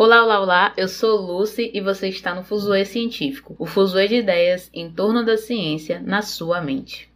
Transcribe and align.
Olá, 0.00 0.22
olá, 0.22 0.40
olá, 0.40 0.74
eu 0.76 0.86
sou 0.86 1.20
Lucy 1.20 1.72
e 1.74 1.80
você 1.80 2.06
está 2.06 2.32
no 2.32 2.44
Fuzuê 2.44 2.84
Científico, 2.84 3.56
o 3.58 3.66
fuzuê 3.66 4.06
de 4.06 4.14
ideias 4.14 4.70
em 4.72 4.88
torno 4.92 5.24
da 5.24 5.36
ciência 5.36 6.00
na 6.00 6.22
sua 6.22 6.60
mente. 6.60 7.10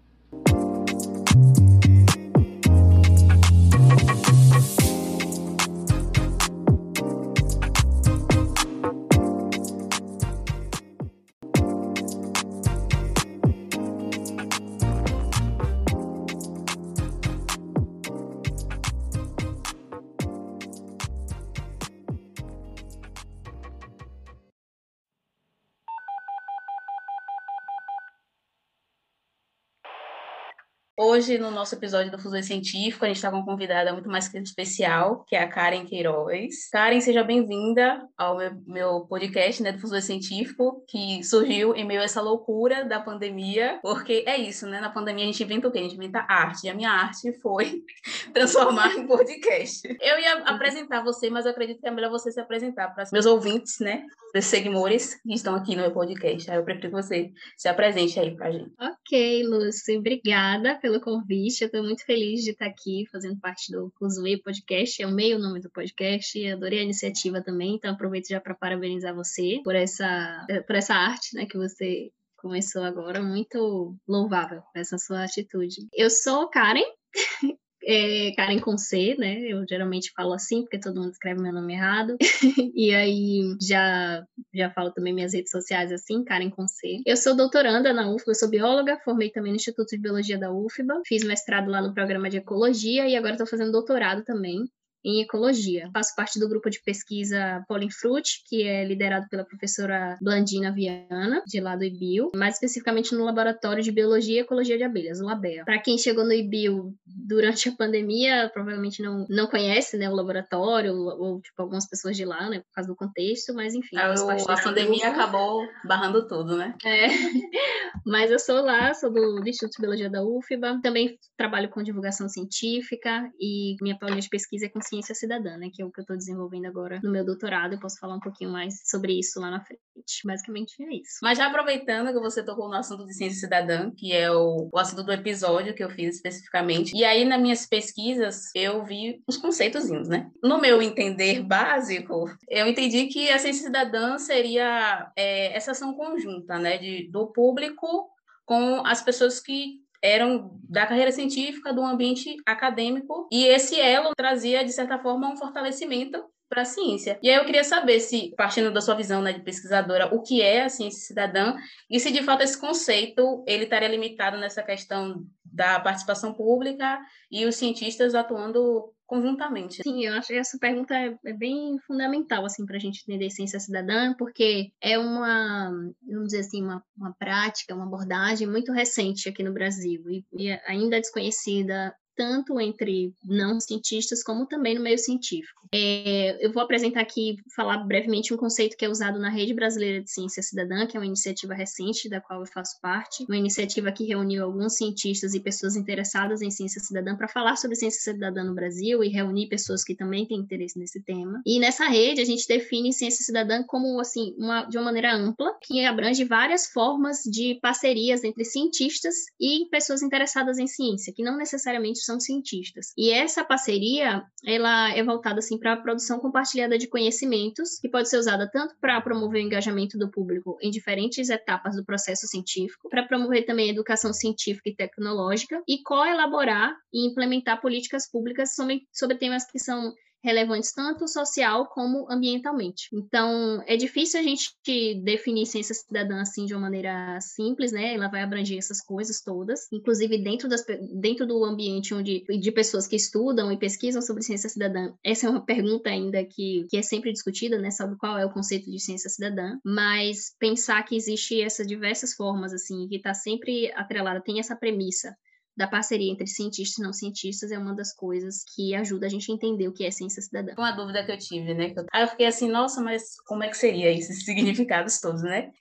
Hoje, 31.22 31.38
no 31.38 31.52
nosso 31.52 31.76
episódio 31.76 32.10
do 32.10 32.18
Fusão 32.18 32.42
Científico, 32.42 33.04
a 33.04 33.06
gente 33.06 33.18
está 33.18 33.30
com 33.30 33.36
uma 33.36 33.44
convidada 33.44 33.92
muito 33.92 34.08
mais 34.08 34.26
que 34.26 34.36
especial, 34.38 35.24
que 35.24 35.36
é 35.36 35.40
a 35.40 35.46
Karen 35.46 35.84
Queiroz. 35.84 36.68
Karen, 36.72 37.00
seja 37.00 37.22
bem-vinda 37.22 38.04
ao 38.18 38.36
meu, 38.36 38.50
meu, 38.66 39.00
podcast 39.02 39.62
né, 39.62 39.70
do 39.70 39.78
Fusão 39.78 40.00
Científico, 40.00 40.84
que 40.88 41.22
surgiu 41.22 41.76
em 41.76 41.86
meio 41.86 42.00
a 42.00 42.04
essa 42.04 42.20
loucura 42.20 42.84
da 42.84 42.98
pandemia, 42.98 43.78
porque 43.82 44.24
é 44.26 44.36
isso, 44.36 44.66
né? 44.66 44.80
Na 44.80 44.90
pandemia 44.90 45.22
a 45.22 45.26
gente 45.28 45.44
inventa 45.44 45.68
o 45.68 45.70
quê? 45.70 45.78
A 45.78 45.82
gente 45.82 45.94
inventa 45.94 46.26
arte, 46.28 46.66
e 46.66 46.70
a 46.70 46.74
minha 46.74 46.90
arte 46.90 47.32
foi 47.40 47.84
transformar 48.32 48.94
em 48.94 49.06
podcast. 49.06 49.86
Eu 50.00 50.18
ia 50.18 50.34
apresentar 50.44 51.02
você, 51.02 51.30
mas 51.30 51.44
eu 51.44 51.52
acredito 51.52 51.80
que 51.80 51.86
é 51.86 51.90
melhor 51.90 52.10
você 52.10 52.30
se 52.30 52.40
apresentar 52.40 52.88
para 52.88 53.04
meus 53.12 53.26
ouvintes, 53.26 53.78
né? 53.80 54.04
Os 54.34 54.44
seguidores 54.44 55.14
que 55.14 55.34
estão 55.34 55.54
aqui 55.54 55.74
no 55.74 55.82
meu 55.82 55.92
podcast. 55.92 56.50
Aí 56.50 56.56
eu 56.56 56.64
prefiro 56.64 56.88
que 56.88 57.02
você 57.02 57.30
se 57.56 57.68
apresente 57.68 58.18
aí 58.18 58.34
para 58.34 58.48
a 58.48 58.52
gente. 58.52 58.72
Ok, 58.80 59.42
Lúcia, 59.44 59.98
obrigada 59.98 60.78
pelo 60.80 61.00
convite. 61.00 61.62
Eu 61.62 61.66
estou 61.66 61.82
muito 61.82 62.04
feliz 62.04 62.42
de 62.42 62.50
estar 62.50 62.66
aqui 62.66 63.04
fazendo 63.10 63.38
parte 63.40 63.70
do 63.70 63.92
Cusue 63.98 64.42
Podcast. 64.42 65.02
É 65.02 65.06
o 65.06 65.12
meio 65.12 65.38
nome 65.38 65.60
do 65.60 65.70
podcast. 65.70 66.46
Adorei 66.50 66.80
a 66.80 66.84
iniciativa 66.84 67.42
também. 67.42 67.76
Então 67.76 67.92
aproveito 67.92 68.28
já 68.28 68.40
para 68.40 68.54
parabenizar 68.54 69.14
você 69.14 69.60
por 69.64 69.74
essa, 69.74 70.46
por 70.66 70.76
essa 70.76 70.94
arte 70.94 71.34
né, 71.34 71.46
que 71.46 71.58
você 71.58 72.10
começou 72.42 72.82
agora. 72.82 73.22
Muito 73.22 73.96
louvável 74.06 74.62
essa 74.74 74.98
sua 74.98 75.24
atitude. 75.24 75.86
Eu 75.94 76.10
sou 76.10 76.48
Karen. 76.50 76.84
é 77.84 78.32
Karen 78.36 78.58
com 78.58 78.76
C, 78.76 79.16
né? 79.18 79.40
Eu 79.40 79.64
geralmente 79.68 80.12
falo 80.14 80.32
assim, 80.32 80.62
porque 80.62 80.78
todo 80.78 81.00
mundo 81.00 81.12
escreve 81.12 81.40
meu 81.40 81.52
nome 81.52 81.74
errado. 81.74 82.16
e 82.74 82.94
aí 82.94 83.56
já, 83.60 84.24
já 84.54 84.70
falo 84.70 84.90
também 84.92 85.14
minhas 85.14 85.32
redes 85.32 85.50
sociais 85.50 85.92
assim, 85.92 86.24
Karen 86.24 86.50
com 86.50 86.66
C. 86.66 87.02
Eu 87.06 87.16
sou 87.16 87.36
doutoranda 87.36 87.92
na 87.92 88.10
UFBA, 88.10 88.30
eu 88.30 88.34
sou 88.34 88.48
bióloga, 88.48 88.98
formei 89.04 89.30
também 89.30 89.52
no 89.52 89.56
Instituto 89.56 89.90
de 89.90 89.98
Biologia 89.98 90.38
da 90.38 90.52
UFBA, 90.52 91.02
fiz 91.06 91.24
mestrado 91.24 91.70
lá 91.70 91.80
no 91.80 91.94
programa 91.94 92.28
de 92.28 92.38
ecologia 92.38 93.08
e 93.08 93.16
agora 93.16 93.34
estou 93.34 93.46
fazendo 93.46 93.72
doutorado 93.72 94.24
também 94.24 94.64
em 95.04 95.20
ecologia. 95.20 95.90
Faço 95.92 96.14
parte 96.14 96.38
do 96.38 96.48
grupo 96.48 96.70
de 96.70 96.80
pesquisa 96.82 97.64
Polinfruit, 97.68 98.42
que 98.46 98.62
é 98.62 98.84
liderado 98.84 99.26
pela 99.28 99.44
professora 99.44 100.16
Blandina 100.20 100.72
Viana, 100.72 101.42
de 101.46 101.60
lá 101.60 101.76
do 101.76 101.84
IBIO, 101.84 102.30
mais 102.34 102.54
especificamente 102.54 103.14
no 103.14 103.24
Laboratório 103.24 103.82
de 103.82 103.90
Biologia 103.90 104.38
e 104.38 104.40
Ecologia 104.40 104.76
de 104.76 104.84
Abelhas, 104.84 105.20
o 105.20 105.24
LABEA. 105.24 105.64
Para 105.64 105.80
quem 105.80 105.98
chegou 105.98 106.24
no 106.24 106.32
IBIO 106.32 106.94
durante 107.06 107.68
a 107.68 107.72
pandemia, 107.72 108.50
provavelmente 108.52 109.02
não, 109.02 109.26
não 109.28 109.46
conhece 109.46 109.96
né, 109.96 110.08
o 110.08 110.14
laboratório, 110.14 110.92
ou, 110.94 111.20
ou 111.20 111.40
tipo, 111.40 111.60
algumas 111.60 111.88
pessoas 111.88 112.16
de 112.16 112.24
lá, 112.24 112.48
né, 112.48 112.60
por 112.60 112.72
causa 112.72 112.88
do 112.88 112.96
contexto, 112.96 113.54
mas 113.54 113.74
enfim. 113.74 113.96
A, 113.96 114.14
o, 114.14 114.50
a 114.50 114.62
pandemia 114.62 115.06
grupo. 115.06 115.20
acabou 115.20 115.68
barrando 115.84 116.26
tudo, 116.26 116.56
né? 116.56 116.74
É. 116.84 117.06
mas 118.06 118.30
eu 118.30 118.38
sou 118.38 118.62
lá, 118.62 118.94
sou 118.94 119.12
do, 119.12 119.40
do 119.40 119.48
Instituto 119.48 119.76
de 119.76 119.82
Biologia 119.82 120.10
da 120.10 120.22
UFBA, 120.22 120.80
também 120.82 121.18
trabalho 121.36 121.68
com 121.68 121.82
divulgação 121.82 122.28
científica 122.28 123.30
e 123.40 123.76
minha 123.80 123.98
linha 124.02 124.20
de 124.20 124.28
pesquisa 124.28 124.66
é 124.66 124.68
com 124.68 124.80
ciência 124.92 125.14
cidadã, 125.14 125.56
né? 125.56 125.70
Que 125.72 125.80
é 125.80 125.84
o 125.84 125.90
que 125.90 126.00
eu 126.00 126.02
estou 126.02 126.16
desenvolvendo 126.16 126.66
agora 126.66 127.00
no 127.02 127.10
meu 127.10 127.24
doutorado. 127.24 127.72
Eu 127.72 127.80
posso 127.80 127.98
falar 127.98 128.14
um 128.14 128.20
pouquinho 128.20 128.50
mais 128.50 128.82
sobre 128.84 129.18
isso 129.18 129.40
lá 129.40 129.50
na 129.50 129.64
frente. 129.64 129.80
Basicamente 130.24 130.82
é 130.82 130.96
isso. 130.96 131.18
Mas 131.22 131.38
já 131.38 131.46
aproveitando 131.46 132.12
que 132.12 132.20
você 132.20 132.42
tocou 132.44 132.68
no 132.68 132.74
assunto 132.74 133.06
de 133.06 133.14
ciência 133.14 133.40
cidadã, 133.40 133.90
que 133.96 134.12
é 134.12 134.30
o, 134.30 134.68
o 134.70 134.78
assunto 134.78 135.02
do 135.02 135.12
episódio 135.12 135.74
que 135.74 135.82
eu 135.82 135.90
fiz 135.90 136.16
especificamente. 136.16 136.94
E 136.94 137.04
aí, 137.04 137.24
nas 137.24 137.40
minhas 137.40 137.66
pesquisas, 137.66 138.50
eu 138.54 138.84
vi 138.84 139.22
uns 139.28 139.38
conceitozinhos, 139.38 140.08
né? 140.08 140.30
No 140.42 140.60
meu 140.60 140.82
entender 140.82 141.42
básico, 141.42 142.26
eu 142.48 142.66
entendi 142.66 143.06
que 143.06 143.30
a 143.30 143.38
ciência 143.38 143.64
cidadã 143.64 144.18
seria 144.18 145.10
é, 145.16 145.56
essa 145.56 145.70
ação 145.70 145.94
conjunta, 145.94 146.58
né? 146.58 146.76
De, 146.76 147.10
do 147.10 147.28
público 147.28 148.10
com 148.44 148.84
as 148.84 149.00
pessoas 149.00 149.40
que 149.40 149.80
eram 150.02 150.50
da 150.68 150.86
carreira 150.86 151.12
científica, 151.12 151.72
do 151.72 151.82
ambiente 151.82 152.34
acadêmico, 152.44 153.28
e 153.30 153.44
esse 153.44 153.78
elo 153.80 154.12
trazia, 154.16 154.64
de 154.64 154.72
certa 154.72 154.98
forma, 154.98 155.30
um 155.30 155.36
fortalecimento 155.36 156.22
para 156.52 156.62
a 156.62 156.66
ciência. 156.66 157.18
E 157.22 157.30
aí 157.30 157.36
eu 157.36 157.46
queria 157.46 157.64
saber 157.64 157.98
se, 157.98 158.34
partindo 158.36 158.70
da 158.70 158.82
sua 158.82 158.94
visão 158.94 159.22
né, 159.22 159.32
de 159.32 159.40
pesquisadora, 159.40 160.14
o 160.14 160.22
que 160.22 160.42
é 160.42 160.64
a 160.64 160.68
ciência 160.68 161.00
cidadã 161.00 161.56
e 161.88 161.98
se 161.98 162.10
de 162.10 162.22
fato 162.22 162.42
esse 162.42 162.60
conceito 162.60 163.42
ele 163.48 163.64
estaria 163.64 163.88
limitado 163.88 164.36
nessa 164.36 164.62
questão 164.62 165.24
da 165.42 165.80
participação 165.80 166.34
pública 166.34 167.00
e 167.30 167.46
os 167.46 167.56
cientistas 167.56 168.14
atuando 168.14 168.92
conjuntamente. 169.12 169.82
Sim, 169.82 170.06
eu 170.06 170.14
acho 170.14 170.28
que 170.28 170.34
essa 170.34 170.56
pergunta 170.58 170.94
é, 170.94 171.14
é 171.26 171.32
bem 171.34 171.78
fundamental 171.86 172.46
assim 172.46 172.64
para 172.64 172.76
a 172.76 172.80
gente 172.80 173.02
entender 173.02 173.28
ciência 173.28 173.60
cidadã, 173.60 174.14
porque 174.14 174.72
é 174.80 174.98
uma, 174.98 175.70
vamos 176.02 176.28
dizer 176.28 176.40
assim, 176.40 176.62
uma, 176.62 176.82
uma 176.96 177.12
prática, 177.18 177.74
uma 177.74 177.84
abordagem 177.84 178.48
muito 178.48 178.72
recente 178.72 179.28
aqui 179.28 179.42
no 179.42 179.52
Brasil 179.52 180.02
e, 180.08 180.24
e 180.32 180.50
ainda 180.66 180.98
desconhecida 180.98 181.94
tanto 182.16 182.60
entre 182.60 183.12
não 183.24 183.60
cientistas 183.60 184.22
como 184.22 184.46
também 184.46 184.74
no 184.74 184.82
meio 184.82 184.98
científico. 184.98 185.62
É, 185.74 186.44
eu 186.44 186.52
vou 186.52 186.62
apresentar 186.62 187.00
aqui, 187.00 187.36
falar 187.56 187.78
brevemente 187.78 188.34
um 188.34 188.36
conceito 188.36 188.76
que 188.76 188.84
é 188.84 188.88
usado 188.88 189.18
na 189.18 189.30
Rede 189.30 189.54
Brasileira 189.54 190.02
de 190.02 190.10
Ciência 190.10 190.42
Cidadã, 190.42 190.86
que 190.86 190.96
é 190.96 191.00
uma 191.00 191.06
iniciativa 191.06 191.54
recente 191.54 192.10
da 192.10 192.20
qual 192.20 192.40
eu 192.40 192.46
faço 192.46 192.78
parte, 192.80 193.24
uma 193.24 193.36
iniciativa 193.36 193.90
que 193.90 194.04
reuniu 194.04 194.44
alguns 194.44 194.76
cientistas 194.76 195.32
e 195.32 195.40
pessoas 195.40 195.74
interessadas 195.74 196.42
em 196.42 196.50
ciência 196.50 196.80
cidadã 196.80 197.16
para 197.16 197.26
falar 197.26 197.56
sobre 197.56 197.76
ciência 197.76 198.12
cidadã 198.12 198.44
no 198.44 198.54
Brasil 198.54 199.02
e 199.02 199.08
reunir 199.08 199.48
pessoas 199.48 199.82
que 199.82 199.94
também 199.94 200.26
têm 200.26 200.40
interesse 200.40 200.78
nesse 200.78 201.02
tema. 201.02 201.40
E 201.46 201.58
nessa 201.58 201.86
rede 201.86 202.20
a 202.20 202.24
gente 202.24 202.46
define 202.46 202.92
ciência 202.92 203.24
cidadã 203.24 203.62
como 203.66 203.98
assim, 203.98 204.34
uma, 204.36 204.64
de 204.64 204.76
uma 204.76 204.84
maneira 204.84 205.14
ampla, 205.14 205.56
que 205.62 205.84
abrange 205.86 206.24
várias 206.24 206.66
formas 206.66 207.22
de 207.22 207.58
parcerias 207.62 208.24
entre 208.24 208.44
cientistas 208.44 209.14
e 209.40 209.66
pessoas 209.70 210.02
interessadas 210.02 210.58
em 210.58 210.66
ciência, 210.66 211.12
que 211.14 211.22
não 211.22 211.36
necessariamente 211.36 212.01
são 212.04 212.20
cientistas. 212.20 212.92
E 212.96 213.10
essa 213.10 213.44
parceria, 213.44 214.22
ela 214.44 214.94
é 214.94 215.02
voltada 215.02 215.38
assim 215.38 215.58
para 215.58 215.74
a 215.74 215.76
produção 215.76 216.18
compartilhada 216.18 216.78
de 216.78 216.88
conhecimentos, 216.88 217.78
que 217.80 217.88
pode 217.88 218.08
ser 218.08 218.18
usada 218.18 218.48
tanto 218.50 218.74
para 218.80 219.00
promover 219.00 219.42
o 219.42 219.46
engajamento 219.46 219.98
do 219.98 220.10
público 220.10 220.56
em 220.60 220.70
diferentes 220.70 221.28
etapas 221.28 221.76
do 221.76 221.84
processo 221.84 222.26
científico, 222.26 222.88
para 222.88 223.06
promover 223.06 223.44
também 223.44 223.68
a 223.68 223.72
educação 223.72 224.12
científica 224.12 224.68
e 224.68 224.74
tecnológica 224.74 225.62
e 225.68 225.82
co-elaborar 225.82 226.74
e 226.92 227.06
implementar 227.06 227.60
políticas 227.60 228.10
públicas 228.10 228.54
sobre, 228.54 228.82
sobre 228.92 229.16
temas 229.16 229.44
que 229.50 229.58
são 229.58 229.92
relevantes 230.22 230.72
tanto 230.72 231.08
social 231.08 231.66
como 231.66 232.10
ambientalmente. 232.10 232.88
Então, 232.92 233.62
é 233.66 233.76
difícil 233.76 234.20
a 234.20 234.22
gente 234.22 234.54
definir 235.02 235.46
ciência 235.46 235.74
cidadã 235.74 236.20
assim 236.20 236.44
de 236.44 236.54
uma 236.54 236.62
maneira 236.62 237.18
simples, 237.20 237.72
né? 237.72 237.94
Ela 237.94 238.08
vai 238.08 238.22
abranger 238.22 238.58
essas 238.58 238.80
coisas 238.80 239.20
todas, 239.20 239.70
inclusive 239.72 240.22
dentro, 240.22 240.48
das, 240.48 240.64
dentro 240.94 241.26
do 241.26 241.44
ambiente 241.44 241.94
onde 241.94 242.24
de 242.24 242.52
pessoas 242.52 242.86
que 242.86 242.96
estudam 242.96 243.50
e 243.50 243.58
pesquisam 243.58 244.00
sobre 244.00 244.22
ciência 244.22 244.48
cidadã. 244.48 244.92
Essa 245.04 245.26
é 245.26 245.30
uma 245.30 245.44
pergunta 245.44 245.90
ainda 245.90 246.24
que, 246.24 246.66
que 246.70 246.76
é 246.76 246.82
sempre 246.82 247.12
discutida, 247.12 247.58
né? 247.58 247.70
Sobre 247.70 247.96
qual 247.96 248.18
é 248.18 248.24
o 248.24 248.32
conceito 248.32 248.70
de 248.70 248.78
ciência 248.78 249.10
cidadã, 249.10 249.58
mas 249.64 250.34
pensar 250.38 250.82
que 250.84 250.96
existe 250.96 251.40
essas 251.40 251.66
diversas 251.66 252.14
formas, 252.14 252.52
assim, 252.52 252.86
que 252.88 252.96
está 252.96 253.12
sempre 253.14 253.72
atrelada, 253.72 254.22
tem 254.22 254.38
essa 254.38 254.56
premissa 254.56 255.14
da 255.62 255.68
parceria 255.68 256.10
entre 256.10 256.26
cientistas 256.26 256.78
e 256.78 256.82
não 256.82 256.92
cientistas 256.92 257.52
é 257.52 257.58
uma 257.58 257.72
das 257.72 257.94
coisas 257.94 258.42
que 258.52 258.74
ajuda 258.74 259.06
a 259.06 259.08
gente 259.08 259.30
a 259.30 259.34
entender 259.34 259.68
o 259.68 259.72
que 259.72 259.84
é 259.84 259.92
ciência 259.92 260.20
cidadã. 260.20 260.54
Uma 260.58 260.72
dúvida 260.72 261.04
que 261.04 261.12
eu 261.12 261.18
tive, 261.18 261.54
né? 261.54 261.72
Aí 261.92 262.02
eu 262.02 262.08
fiquei 262.08 262.26
assim, 262.26 262.48
nossa, 262.48 262.80
mas 262.82 263.14
como 263.24 263.44
é 263.44 263.48
que 263.48 263.56
seria 263.56 263.88
esses 263.92 264.24
significados 264.26 265.00
todos, 265.00 265.22
né? 265.22 265.52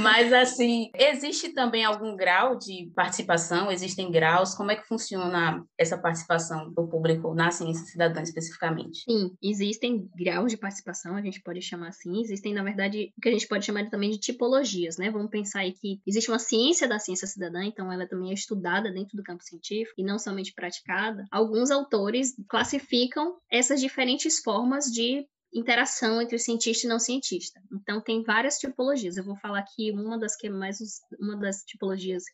mas 0.00 0.32
assim, 0.32 0.90
existe 0.94 1.48
também 1.48 1.84
algum 1.84 2.14
grau 2.14 2.56
de 2.56 2.92
participação? 2.94 3.68
Existem 3.72 4.12
graus? 4.12 4.54
Como 4.54 4.70
é 4.70 4.76
que 4.76 4.86
funciona 4.86 5.64
essa 5.76 5.98
participação 5.98 6.72
do 6.72 6.86
público 6.86 7.34
na 7.34 7.50
ciência 7.50 7.84
cidadã 7.84 8.22
especificamente? 8.22 9.02
Sim, 9.10 9.32
existem 9.42 10.08
graus 10.16 10.52
de 10.52 10.56
participação, 10.56 11.16
a 11.16 11.22
gente 11.22 11.42
pode 11.42 11.60
chamar 11.60 11.88
assim. 11.88 12.20
Existem, 12.20 12.54
na 12.54 12.62
verdade, 12.62 13.12
o 13.18 13.20
que 13.20 13.28
a 13.28 13.32
gente 13.32 13.48
pode 13.48 13.66
chamar 13.66 13.90
também 13.90 14.10
de 14.10 14.18
tipologias, 14.18 14.98
né? 14.98 15.10
Vamos 15.10 15.30
pensar 15.30 15.60
aí 15.60 15.72
que 15.72 16.00
existe 16.06 16.30
uma 16.30 16.38
ciência 16.38 16.86
da 16.86 17.00
ciência 17.00 17.26
cidadã, 17.26 17.64
então 17.64 17.92
ela 17.92 18.06
também 18.06 18.30
é 18.30 18.34
estudada 18.34 18.92
dentro 18.92 19.16
do 19.16 19.22
do 19.22 19.24
campo 19.32 19.42
científico 19.42 19.94
e 19.98 20.04
não 20.04 20.18
somente 20.18 20.52
praticada, 20.52 21.24
alguns 21.30 21.70
autores 21.70 22.34
classificam 22.48 23.38
essas 23.50 23.80
diferentes 23.80 24.40
formas 24.40 24.84
de 24.86 25.26
interação 25.54 26.20
entre 26.20 26.38
cientista 26.38 26.86
e 26.86 26.88
não 26.88 26.98
cientista. 26.98 27.60
Então 27.72 28.00
tem 28.00 28.22
várias 28.22 28.58
tipologias. 28.58 29.16
Eu 29.16 29.24
vou 29.24 29.36
falar 29.36 29.60
aqui 29.60 29.90
uma 29.90 30.18
das 30.18 30.36
que 30.36 30.46
é 30.46 30.50
mais 30.50 30.78
uma 31.18 31.36
das 31.36 31.62
tipologias 31.64 32.24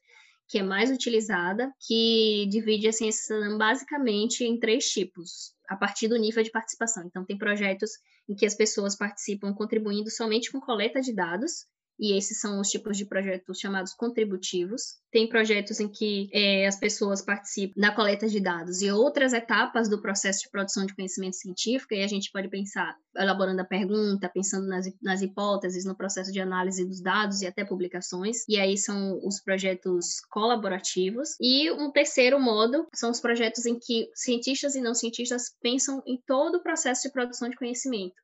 que 0.49 0.59
é 0.59 0.63
mais 0.63 0.91
utilizada, 0.91 1.71
que 1.87 2.47
divide 2.51 2.89
a 2.89 2.93
ciência 2.93 3.37
basicamente 3.59 4.45
em 4.45 4.59
três 4.59 4.87
tipos, 4.87 5.53
a 5.69 5.77
partir 5.77 6.09
do 6.09 6.17
nível 6.17 6.43
de 6.43 6.51
participação. 6.51 7.05
Então 7.07 7.23
tem 7.23 7.37
projetos 7.37 7.91
em 8.27 8.35
que 8.35 8.47
as 8.47 8.55
pessoas 8.55 8.97
participam 8.97 9.53
contribuindo 9.53 10.11
somente 10.11 10.51
com 10.51 10.59
coleta 10.59 11.01
de 11.01 11.15
dados, 11.15 11.67
e 11.99 12.17
esses 12.17 12.41
são 12.41 12.61
os 12.61 12.69
tipos 12.69 12.97
de 12.97 13.05
projetos 13.05 13.59
chamados 13.59 13.93
contributivos. 13.95 14.99
Tem 15.11 15.29
projetos 15.29 15.81
em 15.81 15.89
que 15.89 16.29
é, 16.33 16.67
as 16.67 16.79
pessoas 16.79 17.23
participam 17.23 17.75
na 17.77 17.95
coleta 17.95 18.29
de 18.29 18.41
dados 18.41 18.83
e 18.83 18.91
outras 18.91 19.33
etapas 19.33 19.89
do 19.89 20.01
processo 20.01 20.41
de 20.41 20.51
produção 20.51 20.87
de 20.87 20.95
conhecimento 20.95 21.37
científico, 21.37 21.95
e 21.95 22.03
a 22.03 22.07
gente 22.07 22.31
pode 22.31 22.49
pensar 22.49 22.95
elaborando 23.17 23.61
a 23.63 23.65
pergunta, 23.65 24.31
pensando 24.33 24.67
nas, 24.69 24.87
nas 25.03 25.23
hipóteses, 25.23 25.85
no 25.85 25.97
processo 25.97 26.31
de 26.31 26.41
análise 26.41 26.85
dos 26.85 27.01
dados 27.01 27.43
e 27.43 27.47
até 27.47 27.65
publicações, 27.65 28.47
e 28.49 28.59
aí 28.59 28.77
são 28.77 29.19
os 29.25 29.41
projetos 29.41 30.21
colaborativos. 30.31 31.31
E 31.41 31.71
um 31.73 31.91
terceiro 31.91 32.39
modo 32.39 32.87
são 32.95 33.11
os 33.11 33.21
projetos 33.21 33.67
em 33.67 33.79
que 33.79 34.09
cientistas 34.15 34.75
e 34.75 34.81
não 34.81 34.95
cientistas 34.95 35.55
pensam 35.61 36.03
em 36.07 36.21
todo 36.27 36.57
o 36.57 36.63
processo 36.63 37.03
de 37.03 37.13
produção 37.13 37.49
de 37.49 37.57
conhecimento 37.57 38.15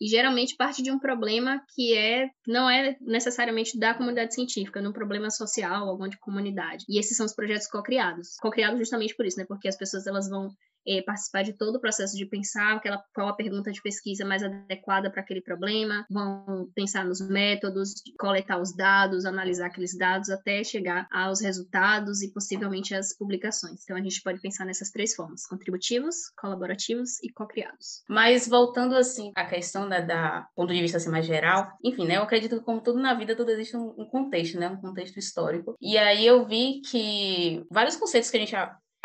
e 0.00 0.06
geralmente 0.06 0.56
parte 0.56 0.82
de 0.82 0.90
um 0.90 0.98
problema 0.98 1.62
que 1.74 1.96
é 1.96 2.30
não 2.46 2.68
é 2.68 2.96
necessariamente 3.00 3.78
da 3.78 3.94
comunidade 3.94 4.34
científica, 4.34 4.80
é 4.80 4.88
um 4.88 4.92
problema 4.92 5.30
social, 5.30 5.88
algum 5.88 6.08
de 6.08 6.18
comunidade. 6.18 6.84
E 6.88 6.98
esses 6.98 7.16
são 7.16 7.26
os 7.26 7.34
projetos 7.34 7.66
co-criados. 7.66 8.36
Co-criados 8.40 8.78
justamente 8.78 9.14
por 9.16 9.26
isso, 9.26 9.38
né? 9.38 9.44
Porque 9.46 9.68
as 9.68 9.76
pessoas 9.76 10.06
elas 10.06 10.28
vão 10.28 10.48
é, 10.88 11.02
participar 11.02 11.42
de 11.42 11.52
todo 11.52 11.76
o 11.76 11.80
processo 11.80 12.16
de 12.16 12.24
pensar 12.24 12.76
aquela, 12.76 13.02
qual 13.14 13.28
a 13.28 13.34
pergunta 13.34 13.70
de 13.70 13.82
pesquisa 13.82 14.24
mais 14.24 14.42
adequada 14.42 15.10
para 15.10 15.20
aquele 15.20 15.42
problema, 15.42 16.06
vão 16.10 16.70
pensar 16.74 17.04
nos 17.04 17.20
métodos, 17.20 17.94
coletar 18.18 18.60
os 18.60 18.74
dados, 18.74 19.26
analisar 19.26 19.66
aqueles 19.66 19.96
dados 19.96 20.30
até 20.30 20.64
chegar 20.64 21.06
aos 21.12 21.40
resultados 21.40 22.22
e 22.22 22.32
possivelmente 22.32 22.94
às 22.94 23.14
publicações. 23.16 23.82
Então 23.82 23.96
a 23.96 24.00
gente 24.00 24.22
pode 24.22 24.40
pensar 24.40 24.64
nessas 24.64 24.90
três 24.90 25.14
formas: 25.14 25.46
contributivos, 25.46 26.30
colaborativos 26.40 27.22
e 27.22 27.30
co-criados. 27.30 28.02
Mas 28.08 28.48
voltando 28.48 28.96
assim 28.96 29.32
à 29.34 29.44
questão 29.44 29.88
da, 29.88 30.00
da 30.00 30.48
ponto 30.54 30.72
de 30.72 30.80
vista 30.80 30.96
assim, 30.96 31.10
mais 31.10 31.26
geral, 31.26 31.70
enfim, 31.84 32.06
né? 32.06 32.16
Eu 32.16 32.22
acredito 32.22 32.58
que 32.58 32.64
como 32.64 32.80
tudo 32.80 32.98
na 32.98 33.14
vida 33.14 33.36
tudo 33.36 33.50
existe 33.50 33.76
um, 33.76 33.94
um 33.98 34.06
contexto, 34.06 34.58
né? 34.58 34.68
Um 34.68 34.80
contexto 34.80 35.18
histórico. 35.18 35.76
E 35.80 35.98
aí 35.98 36.26
eu 36.26 36.46
vi 36.46 36.80
que 36.80 37.64
vários 37.70 37.96
conceitos 37.96 38.30
que 38.30 38.36
a 38.36 38.40
gente 38.40 38.56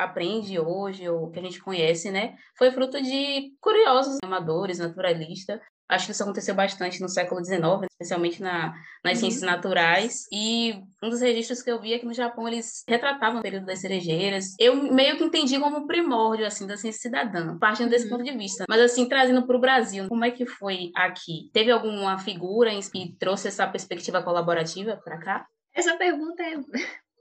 aprende 0.04 0.60
hoje, 0.60 1.08
ou 1.10 1.30
que 1.30 1.40
a 1.40 1.42
gente 1.42 1.62
conhece, 1.62 2.12
né, 2.12 2.36
foi 2.58 2.72
fruto 2.72 3.02
de 3.02 3.52
curiosos 3.60 4.18
amadores, 4.24 4.80
naturalistas. 4.80 5.60
Acho 5.90 6.06
que 6.06 6.12
isso 6.14 6.24
aconteceu 6.24 6.56
bastante 6.56 7.02
no 7.02 7.10
século 7.10 7.44
XIX, 7.44 7.62
especialmente 7.92 8.42
na, 8.42 8.74
nas 9.04 9.14
uhum. 9.14 9.20
ciências 9.20 9.44
naturais. 9.44 10.26
E 10.32 10.82
um 11.04 11.10
dos 11.10 11.22
registros 11.22 11.62
que 11.62 11.70
eu 11.70 11.80
vi 11.80 11.94
é 11.94 12.00
que 12.00 12.06
no 12.06 12.14
Japão 12.14 12.48
eles 12.48 12.84
retratavam 12.88 13.40
o 13.40 13.44
período 13.44 13.66
das 13.66 13.80
cerejeiras. 13.80 14.56
Eu 14.58 14.76
meio 14.76 15.18
que 15.18 15.24
entendi 15.24 15.60
como 15.60 15.86
primórdio, 15.86 16.48
assim, 16.48 16.66
da 16.66 16.78
ciência 16.78 17.02
cidadã, 17.02 17.58
partindo 17.60 17.90
desse 17.90 18.06
uhum. 18.06 18.12
ponto 18.12 18.24
de 18.24 18.36
vista. 18.36 18.66
Mas, 18.68 18.82
assim, 18.82 19.08
trazendo 19.08 19.46
para 19.46 19.58
o 19.58 19.62
Brasil, 19.62 20.08
como 20.08 20.26
é 20.26 20.32
que 20.32 20.46
foi 20.46 20.90
aqui? 20.96 21.50
Teve 21.54 21.70
alguma 21.70 22.18
figura 22.18 22.72
que 22.92 23.16
trouxe 23.20 23.50
essa 23.50 23.68
perspectiva 23.68 24.24
colaborativa 24.24 25.00
para 25.04 25.20
cá? 25.20 25.46
Essa 25.76 25.98
pergunta 25.98 26.42
é 26.44 26.56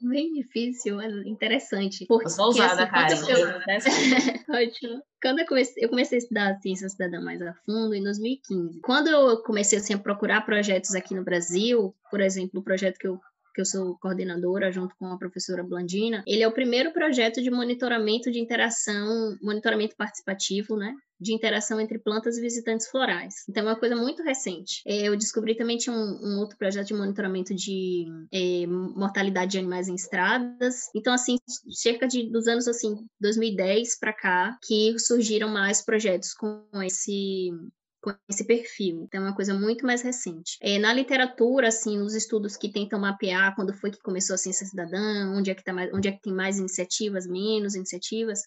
bem 0.02 0.32
difícil, 0.32 0.96
mas 0.96 1.12
interessante. 1.26 2.06
Porque, 2.06 2.26
eu 2.26 2.30
sou 2.30 2.46
ousada, 2.46 2.84
assim, 2.84 2.90
cara. 2.90 3.14
Eu... 3.14 4.54
Ótimo. 4.68 5.02
Quando 5.22 5.38
eu 5.40 5.46
comecei, 5.46 5.84
eu 5.84 5.88
comecei 5.88 6.18
a 6.18 6.20
estudar 6.20 6.60
ciência 6.60 6.88
cidadã 6.88 7.20
mais 7.20 7.40
a 7.40 7.54
fundo 7.66 7.94
em 7.94 8.02
2015. 8.02 8.80
Quando 8.80 9.08
eu 9.08 9.42
comecei 9.42 9.78
assim, 9.78 9.94
a 9.94 9.98
procurar 9.98 10.42
projetos 10.42 10.94
aqui 10.94 11.14
no 11.14 11.24
Brasil, 11.24 11.94
por 12.10 12.20
exemplo, 12.20 12.60
o 12.60 12.64
projeto 12.64 12.98
que 12.98 13.06
eu 13.06 13.20
que 13.54 13.60
eu 13.60 13.66
sou 13.66 13.98
coordenadora 13.98 14.72
junto 14.72 14.96
com 14.96 15.06
a 15.06 15.18
professora 15.18 15.62
Blandina, 15.62 16.24
ele 16.26 16.42
é 16.42 16.48
o 16.48 16.52
primeiro 16.52 16.90
projeto 16.90 17.42
de 17.42 17.50
monitoramento 17.50 18.30
de 18.30 18.40
interação, 18.40 19.36
monitoramento 19.42 19.94
participativo, 19.94 20.76
né? 20.76 20.94
De 21.22 21.32
interação 21.32 21.80
entre 21.80 21.98
plantas 21.98 22.36
e 22.36 22.40
visitantes 22.40 22.88
florais. 22.88 23.34
Então, 23.48 23.62
é 23.62 23.66
uma 23.66 23.78
coisa 23.78 23.96
muito 23.96 24.22
recente. 24.22 24.82
É, 24.86 25.08
eu 25.08 25.16
descobri 25.16 25.54
também 25.54 25.78
tinha 25.78 25.94
um, 25.94 26.18
um 26.22 26.38
outro 26.40 26.58
projeto 26.58 26.88
de 26.88 26.94
monitoramento 26.94 27.54
de 27.54 28.06
é, 28.32 28.66
mortalidade 28.66 29.52
de 29.52 29.58
animais 29.58 29.88
em 29.88 29.94
estradas. 29.94 30.90
Então, 30.94 31.12
assim, 31.12 31.36
cerca 31.70 32.06
de 32.06 32.30
dos 32.30 32.46
anos 32.46 32.66
assim 32.68 33.06
2010 33.20 33.98
para 33.98 34.12
cá, 34.12 34.58
que 34.62 34.98
surgiram 34.98 35.48
mais 35.48 35.84
projetos 35.84 36.34
com 36.34 36.64
esse 36.82 37.50
com 38.02 38.12
esse 38.28 38.44
perfil. 38.44 39.04
Então, 39.04 39.22
é 39.22 39.28
uma 39.28 39.34
coisa 39.34 39.54
muito 39.54 39.86
mais 39.86 40.02
recente. 40.02 40.58
É, 40.60 40.76
na 40.76 40.92
literatura, 40.92 41.68
assim, 41.68 42.00
os 42.00 42.14
estudos 42.14 42.56
que 42.56 42.70
tentam 42.70 42.98
mapear 42.98 43.54
quando 43.54 43.72
foi 43.72 43.92
que 43.92 44.00
começou 44.00 44.34
a 44.34 44.38
ciência 44.38 44.66
cidadã, 44.66 45.30
onde 45.30 45.52
é 45.52 45.54
que, 45.54 45.62
tá 45.62 45.72
mais, 45.72 45.88
onde 45.94 46.08
é 46.08 46.12
que 46.12 46.20
tem 46.20 46.34
mais 46.34 46.58
iniciativas, 46.58 47.28
menos 47.28 47.76
iniciativas, 47.76 48.40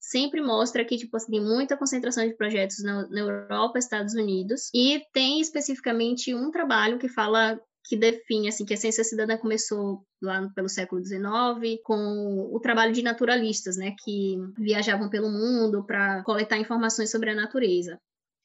sempre 0.00 0.40
mostra 0.40 0.84
que 0.84 0.96
tipo, 0.96 1.16
assim, 1.16 1.32
tem 1.32 1.40
muita 1.40 1.76
concentração 1.76 2.26
de 2.26 2.36
projetos 2.36 2.82
na, 2.82 3.08
na 3.08 3.20
Europa, 3.20 3.78
Estados 3.78 4.14
Unidos, 4.14 4.70
e 4.74 5.02
tem 5.12 5.40
especificamente 5.40 6.34
um 6.34 6.50
trabalho 6.50 6.98
que 6.98 7.08
fala 7.08 7.58
que 7.88 7.96
define 7.96 8.48
assim 8.48 8.64
que 8.64 8.74
a 8.74 8.76
ciência 8.76 9.04
cidadã 9.04 9.36
começou 9.36 10.04
lá 10.20 10.48
pelo 10.54 10.68
século 10.68 11.04
XIX 11.04 11.80
com 11.84 12.50
o 12.52 12.58
trabalho 12.60 12.92
de 12.92 13.02
naturalistas, 13.02 13.76
né, 13.76 13.94
que 14.02 14.36
viajavam 14.58 15.08
pelo 15.08 15.30
mundo 15.30 15.84
para 15.84 16.22
coletar 16.24 16.58
informações 16.58 17.10
sobre 17.10 17.30
a 17.30 17.34
natureza. 17.34 17.98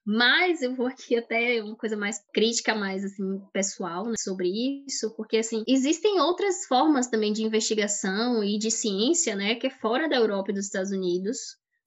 Mas 0.06 0.62
eu 0.62 0.76
vou 0.76 0.88
aqui 0.88 1.16
até 1.16 1.62
uma 1.62 1.76
coisa 1.76 1.96
mais 1.96 2.20
crítica, 2.34 2.74
mais 2.74 3.04
assim, 3.04 3.40
pessoal 3.54 4.06
né, 4.06 4.16
sobre 4.18 4.50
isso, 4.88 5.14
porque 5.16 5.38
assim, 5.38 5.64
existem 5.68 6.20
outras 6.20 6.66
formas 6.66 7.08
também 7.08 7.32
de 7.32 7.44
investigação 7.44 8.44
e 8.44 8.58
de 8.58 8.72
ciência, 8.72 9.36
né, 9.36 9.56
que 9.56 9.68
é 9.68 9.70
fora 9.70 10.10
da 10.10 10.16
Europa 10.16 10.52
e 10.52 10.56
dos 10.56 10.66
Estados 10.66 10.92
Unidos. 10.92 11.38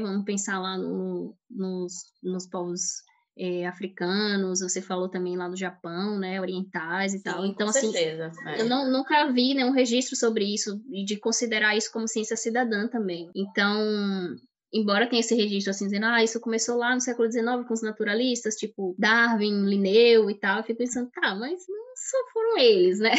Vamos 0.00 0.25
pensar 0.25 0.61
lá 0.61 0.78
no, 0.78 1.37
nos, 1.50 1.93
nos 2.22 2.49
povos 2.49 3.02
é, 3.37 3.66
africanos, 3.66 4.60
você 4.60 4.81
falou 4.81 5.08
também 5.08 5.37
lá 5.37 5.49
do 5.49 5.56
Japão, 5.56 6.19
né, 6.19 6.40
orientais 6.40 7.14
e 7.14 7.19
Sim, 7.19 7.25
tal. 7.25 7.44
Então, 7.44 7.69
assim, 7.69 7.90
certeza, 7.90 8.31
é. 8.46 8.60
eu 8.60 8.69
não, 8.69 8.90
nunca 8.90 9.26
vi 9.32 9.55
nenhum 9.55 9.72
registro 9.72 10.17
sobre 10.17 10.44
isso 10.44 10.81
e 10.88 11.05
de 11.05 11.17
considerar 11.17 11.76
isso 11.76 11.90
como 11.93 12.06
ciência 12.06 12.37
cidadã 12.37 12.87
também. 12.87 13.28
Então, 13.34 14.37
embora 14.75 15.09
tenha 15.09 15.21
esse 15.21 15.37
registro 15.37 15.71
assim, 15.71 15.85
dizendo, 15.85 16.06
ah, 16.06 16.23
isso 16.23 16.41
começou 16.41 16.76
lá 16.76 16.93
no 16.93 17.00
século 17.00 17.31
XIX 17.31 17.65
com 17.67 17.73
os 17.73 17.82
naturalistas, 17.82 18.56
tipo 18.56 18.97
Darwin, 18.99 19.65
Linneu 19.65 20.29
e 20.29 20.35
tal, 20.35 20.59
eu 20.59 20.65
fico 20.65 20.79
pensando, 20.79 21.09
tá, 21.11 21.32
mas 21.37 21.65
não 21.69 21.85
só 21.94 22.17
foram 22.32 22.58
eles, 22.58 22.98
né? 22.98 23.13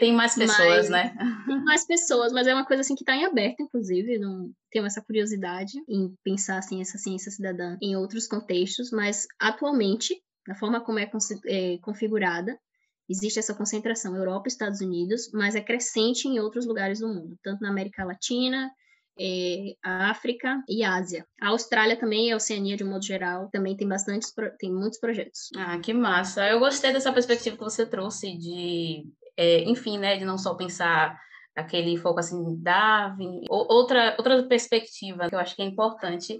Tem 0.00 0.12
mais 0.12 0.34
pessoas, 0.34 0.88
mas, 0.88 0.90
né? 0.90 1.16
Tem 1.46 1.64
mais 1.64 1.86
pessoas, 1.86 2.32
mas 2.32 2.48
é 2.48 2.52
uma 2.52 2.66
coisa 2.66 2.80
assim 2.80 2.96
que 2.96 3.02
está 3.02 3.14
em 3.14 3.24
aberto, 3.24 3.62
inclusive, 3.62 4.18
não 4.18 4.50
tenho 4.72 4.84
essa 4.84 5.00
curiosidade 5.00 5.72
em 5.88 6.12
pensar 6.24 6.58
assim 6.58 6.80
essa 6.80 6.98
ciência 6.98 7.30
cidadã 7.30 7.76
em 7.80 7.94
outros 7.96 8.26
contextos, 8.26 8.90
mas 8.90 9.28
atualmente, 9.38 10.20
da 10.44 10.56
forma 10.56 10.80
como 10.80 10.98
é, 10.98 11.08
é 11.46 11.78
configurada, 11.78 12.58
existe 13.08 13.38
essa 13.38 13.54
concentração 13.54 14.16
Europa 14.16 14.48
e 14.48 14.50
Estados 14.50 14.80
Unidos, 14.80 15.30
mas 15.32 15.54
é 15.54 15.60
crescente 15.60 16.26
em 16.26 16.40
outros 16.40 16.66
lugares 16.66 16.98
do 16.98 17.08
mundo, 17.08 17.38
tanto 17.42 17.60
na 17.60 17.70
América 17.70 18.04
Latina, 18.04 18.70
é, 19.20 19.74
a 19.84 20.10
África 20.10 20.62
e 20.66 20.82
a 20.82 20.94
Ásia. 20.94 21.26
A 21.40 21.48
Austrália 21.48 21.96
também, 21.96 22.32
a 22.32 22.36
Oceania 22.36 22.76
de 22.76 22.82
um 22.82 22.90
modo 22.90 23.04
geral, 23.04 23.50
também 23.50 23.76
tem 23.76 23.86
bastantes, 23.86 24.32
tem 24.58 24.72
muitos 24.72 24.98
projetos. 24.98 25.50
Ah, 25.56 25.78
que 25.78 25.92
massa! 25.92 26.48
Eu 26.48 26.58
gostei 26.58 26.92
dessa 26.92 27.12
perspectiva 27.12 27.56
que 27.56 27.62
você 27.62 27.84
trouxe 27.84 28.36
de, 28.38 29.04
é, 29.36 29.62
enfim, 29.64 29.98
né, 29.98 30.16
de 30.16 30.24
não 30.24 30.38
só 30.38 30.54
pensar 30.54 31.18
aquele 31.54 31.98
foco 31.98 32.20
assim, 32.20 32.56
Darwin, 32.62 33.42
outra, 33.50 34.14
outra 34.16 34.42
perspectiva 34.44 35.28
que 35.28 35.34
eu 35.34 35.38
acho 35.38 35.54
que 35.54 35.62
é 35.62 35.66
importante. 35.66 36.38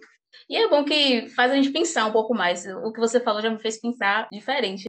E 0.49 0.57
é 0.57 0.69
bom 0.69 0.85
que 0.85 1.29
faz 1.31 1.53
a 1.53 1.57
gente 1.57 1.71
pensar 1.71 2.07
um 2.07 2.13
pouco 2.13 2.33
mais. 2.33 2.65
O 2.67 2.93
que 2.93 3.01
você 3.01 3.21
falou 3.21 3.43
já 3.43 3.51
me 3.51 3.59
fez 3.59 3.81
pensar 3.81 4.29
diferente. 4.33 4.89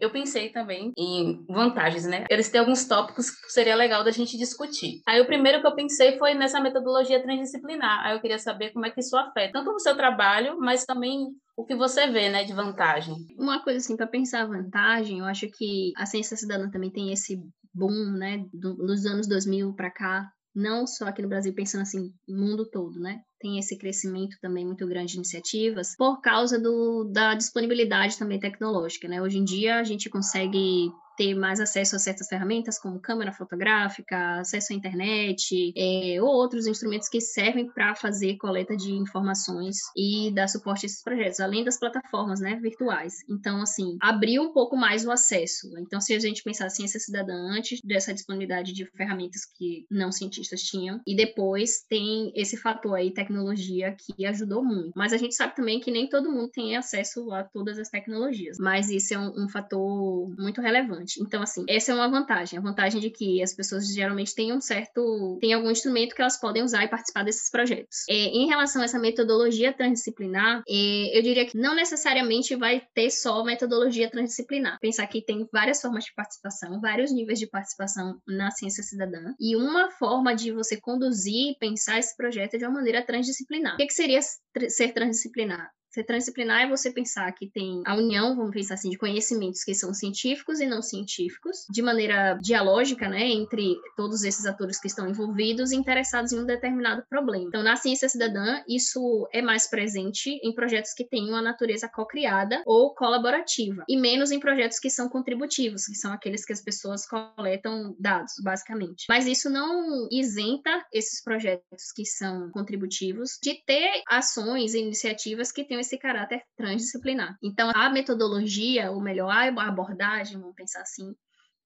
Eu 0.00 0.10
pensei 0.10 0.50
também 0.50 0.92
em 0.96 1.44
vantagens, 1.46 2.06
né? 2.06 2.24
Eles 2.30 2.48
têm 2.48 2.60
alguns 2.60 2.86
tópicos 2.86 3.30
que 3.30 3.50
seria 3.50 3.76
legal 3.76 4.02
da 4.02 4.10
gente 4.10 4.38
discutir. 4.38 5.02
Aí 5.06 5.20
o 5.20 5.26
primeiro 5.26 5.60
que 5.60 5.66
eu 5.66 5.74
pensei 5.74 6.18
foi 6.18 6.34
nessa 6.34 6.60
metodologia 6.60 7.22
transdisciplinar. 7.22 8.06
Aí 8.06 8.16
eu 8.16 8.20
queria 8.20 8.38
saber 8.38 8.70
como 8.72 8.86
é 8.86 8.90
que 8.90 9.00
isso 9.00 9.16
afeta 9.16 9.50
tanto 9.52 9.70
o 9.70 9.78
seu 9.78 9.96
trabalho, 9.96 10.58
mas 10.58 10.84
também 10.84 11.28
o 11.56 11.64
que 11.64 11.76
você 11.76 12.06
vê, 12.06 12.28
né, 12.30 12.44
de 12.44 12.54
vantagem. 12.54 13.14
Uma 13.38 13.62
coisa 13.62 13.78
assim, 13.78 13.96
para 13.96 14.06
pensar 14.06 14.46
vantagem, 14.46 15.18
eu 15.18 15.26
acho 15.26 15.46
que 15.50 15.92
a 15.96 16.06
ciência 16.06 16.36
cidadã 16.36 16.70
também 16.70 16.90
tem 16.90 17.12
esse 17.12 17.38
boom, 17.74 18.12
né, 18.12 18.44
do, 18.52 18.74
dos 18.74 19.04
anos 19.04 19.28
2000 19.28 19.74
para 19.74 19.90
cá, 19.90 20.30
não 20.54 20.86
só 20.86 21.06
aqui 21.06 21.22
no 21.22 21.28
Brasil, 21.28 21.54
pensando 21.54 21.82
assim, 21.82 22.12
mundo 22.28 22.68
todo, 22.68 22.98
né? 22.98 23.20
Tem 23.38 23.58
esse 23.58 23.76
crescimento 23.78 24.36
também 24.40 24.66
muito 24.66 24.86
grande 24.86 25.12
de 25.12 25.16
iniciativas 25.18 25.96
por 25.96 26.20
causa 26.20 26.58
do, 26.58 27.04
da 27.04 27.34
disponibilidade 27.34 28.18
também 28.18 28.40
tecnológica, 28.40 29.08
né? 29.08 29.22
Hoje 29.22 29.38
em 29.38 29.44
dia 29.44 29.78
a 29.78 29.84
gente 29.84 30.10
consegue 30.10 30.90
ter 31.20 31.34
mais 31.34 31.60
acesso 31.60 31.96
a 31.96 31.98
certas 31.98 32.28
ferramentas, 32.28 32.78
como 32.78 32.98
câmera 32.98 33.30
fotográfica, 33.30 34.40
acesso 34.40 34.72
à 34.72 34.76
internet, 34.76 35.70
é, 35.76 36.16
ou 36.22 36.28
outros 36.28 36.66
instrumentos 36.66 37.10
que 37.10 37.20
servem 37.20 37.70
para 37.70 37.94
fazer 37.94 38.38
coleta 38.38 38.74
de 38.74 38.94
informações 38.94 39.76
e 39.94 40.32
dar 40.34 40.48
suporte 40.48 40.86
a 40.86 40.88
esses 40.88 41.02
projetos, 41.02 41.38
além 41.38 41.62
das 41.62 41.78
plataformas 41.78 42.40
né, 42.40 42.58
virtuais. 42.62 43.16
Então, 43.28 43.60
assim, 43.60 43.98
abriu 44.00 44.44
um 44.44 44.54
pouco 44.54 44.78
mais 44.78 45.04
o 45.04 45.10
acesso. 45.10 45.68
Então, 45.80 46.00
se 46.00 46.14
a 46.14 46.18
gente 46.18 46.42
pensar 46.42 46.64
a 46.64 46.70
ciência 46.70 46.98
cidadã 46.98 47.34
antes 47.34 47.80
dessa 47.84 48.14
disponibilidade 48.14 48.72
de 48.72 48.86
ferramentas 48.86 49.42
que 49.44 49.84
não 49.90 50.10
cientistas 50.10 50.62
tinham, 50.62 51.02
e 51.06 51.14
depois 51.14 51.84
tem 51.86 52.32
esse 52.34 52.56
fator 52.56 52.94
aí, 52.94 53.12
tecnologia, 53.12 53.94
que 53.94 54.24
ajudou 54.24 54.64
muito. 54.64 54.92
Mas 54.96 55.12
a 55.12 55.18
gente 55.18 55.34
sabe 55.34 55.54
também 55.54 55.80
que 55.80 55.90
nem 55.90 56.08
todo 56.08 56.32
mundo 56.32 56.48
tem 56.48 56.78
acesso 56.78 57.30
a 57.30 57.44
todas 57.44 57.78
as 57.78 57.90
tecnologias, 57.90 58.56
mas 58.58 58.88
isso 58.88 59.12
é 59.12 59.18
um, 59.18 59.44
um 59.44 59.48
fator 59.50 60.34
muito 60.38 60.62
relevante. 60.62 61.09
Então, 61.18 61.42
assim, 61.42 61.64
essa 61.68 61.92
é 61.92 61.94
uma 61.94 62.08
vantagem, 62.08 62.58
a 62.58 62.62
vantagem 62.62 63.00
de 63.00 63.10
que 63.10 63.42
as 63.42 63.54
pessoas 63.54 63.86
geralmente 63.92 64.34
têm 64.34 64.52
um 64.52 64.60
certo, 64.60 65.38
tem 65.40 65.52
algum 65.52 65.70
instrumento 65.70 66.14
que 66.14 66.20
elas 66.20 66.38
podem 66.38 66.62
usar 66.62 66.84
e 66.84 66.88
participar 66.88 67.24
desses 67.24 67.50
projetos. 67.50 68.04
É, 68.08 68.14
em 68.14 68.46
relação 68.46 68.82
a 68.82 68.84
essa 68.84 68.98
metodologia 68.98 69.72
transdisciplinar, 69.72 70.62
é, 70.68 71.18
eu 71.18 71.22
diria 71.22 71.46
que 71.46 71.58
não 71.58 71.74
necessariamente 71.74 72.54
vai 72.56 72.82
ter 72.94 73.10
só 73.10 73.42
metodologia 73.44 74.10
transdisciplinar. 74.10 74.78
Pensar 74.80 75.06
que 75.06 75.24
tem 75.24 75.46
várias 75.52 75.80
formas 75.80 76.04
de 76.04 76.14
participação, 76.14 76.80
vários 76.80 77.12
níveis 77.12 77.38
de 77.38 77.48
participação 77.48 78.20
na 78.26 78.50
ciência 78.50 78.82
cidadã, 78.82 79.34
e 79.40 79.56
uma 79.56 79.90
forma 79.90 80.34
de 80.34 80.52
você 80.52 80.80
conduzir 80.80 81.52
e 81.52 81.56
pensar 81.58 81.98
esse 81.98 82.16
projeto 82.16 82.58
de 82.58 82.64
uma 82.64 82.74
maneira 82.74 83.04
transdisciplinar. 83.04 83.74
O 83.74 83.76
que, 83.76 83.86
que 83.86 83.94
seria 83.94 84.20
ser 84.68 84.92
transdisciplinar? 84.92 85.70
Ser 85.90 86.04
transdisciplinar 86.04 86.62
é 86.62 86.68
você 86.68 86.92
pensar 86.92 87.30
que 87.32 87.48
tem 87.48 87.82
a 87.84 87.96
união, 87.96 88.36
vamos 88.36 88.52
pensar 88.52 88.74
assim, 88.74 88.90
de 88.90 88.96
conhecimentos 88.96 89.64
que 89.64 89.74
são 89.74 89.92
científicos 89.92 90.60
e 90.60 90.66
não 90.66 90.80
científicos, 90.80 91.66
de 91.68 91.82
maneira 91.82 92.38
dialógica, 92.40 93.08
né, 93.08 93.28
entre 93.28 93.74
todos 93.96 94.22
esses 94.22 94.46
atores 94.46 94.80
que 94.80 94.86
estão 94.86 95.08
envolvidos 95.08 95.72
e 95.72 95.76
interessados 95.76 96.32
em 96.32 96.38
um 96.38 96.46
determinado 96.46 97.02
problema. 97.08 97.44
Então, 97.48 97.62
na 97.62 97.74
ciência 97.74 98.08
cidadã, 98.08 98.62
isso 98.68 99.28
é 99.32 99.42
mais 99.42 99.68
presente 99.68 100.30
em 100.44 100.54
projetos 100.54 100.92
que 100.94 101.04
têm 101.04 101.28
uma 101.28 101.42
natureza 101.42 101.88
co-criada 101.88 102.62
ou 102.64 102.94
colaborativa, 102.94 103.84
e 103.88 103.96
menos 103.96 104.30
em 104.30 104.38
projetos 104.38 104.78
que 104.78 104.90
são 104.90 105.08
contributivos, 105.08 105.86
que 105.86 105.96
são 105.96 106.12
aqueles 106.12 106.44
que 106.44 106.52
as 106.52 106.62
pessoas 106.62 107.04
coletam 107.04 107.96
dados, 107.98 108.34
basicamente. 108.44 109.06
Mas 109.08 109.26
isso 109.26 109.50
não 109.50 110.06
isenta 110.12 110.86
esses 110.92 111.20
projetos 111.20 111.90
que 111.94 112.04
são 112.04 112.48
contributivos 112.52 113.38
de 113.42 113.54
ter 113.66 114.02
ações 114.08 114.74
e 114.74 114.78
iniciativas 114.78 115.50
que 115.50 115.64
tenham 115.64 115.79
esse 115.80 115.98
caráter 115.98 116.42
transdisciplinar. 116.56 117.36
Então, 117.42 117.70
a 117.74 117.90
metodologia, 117.90 118.90
ou 118.90 119.00
melhor, 119.02 119.30
a 119.30 119.68
abordagem, 119.68 120.38
vamos 120.38 120.54
pensar 120.54 120.82
assim, 120.82 121.14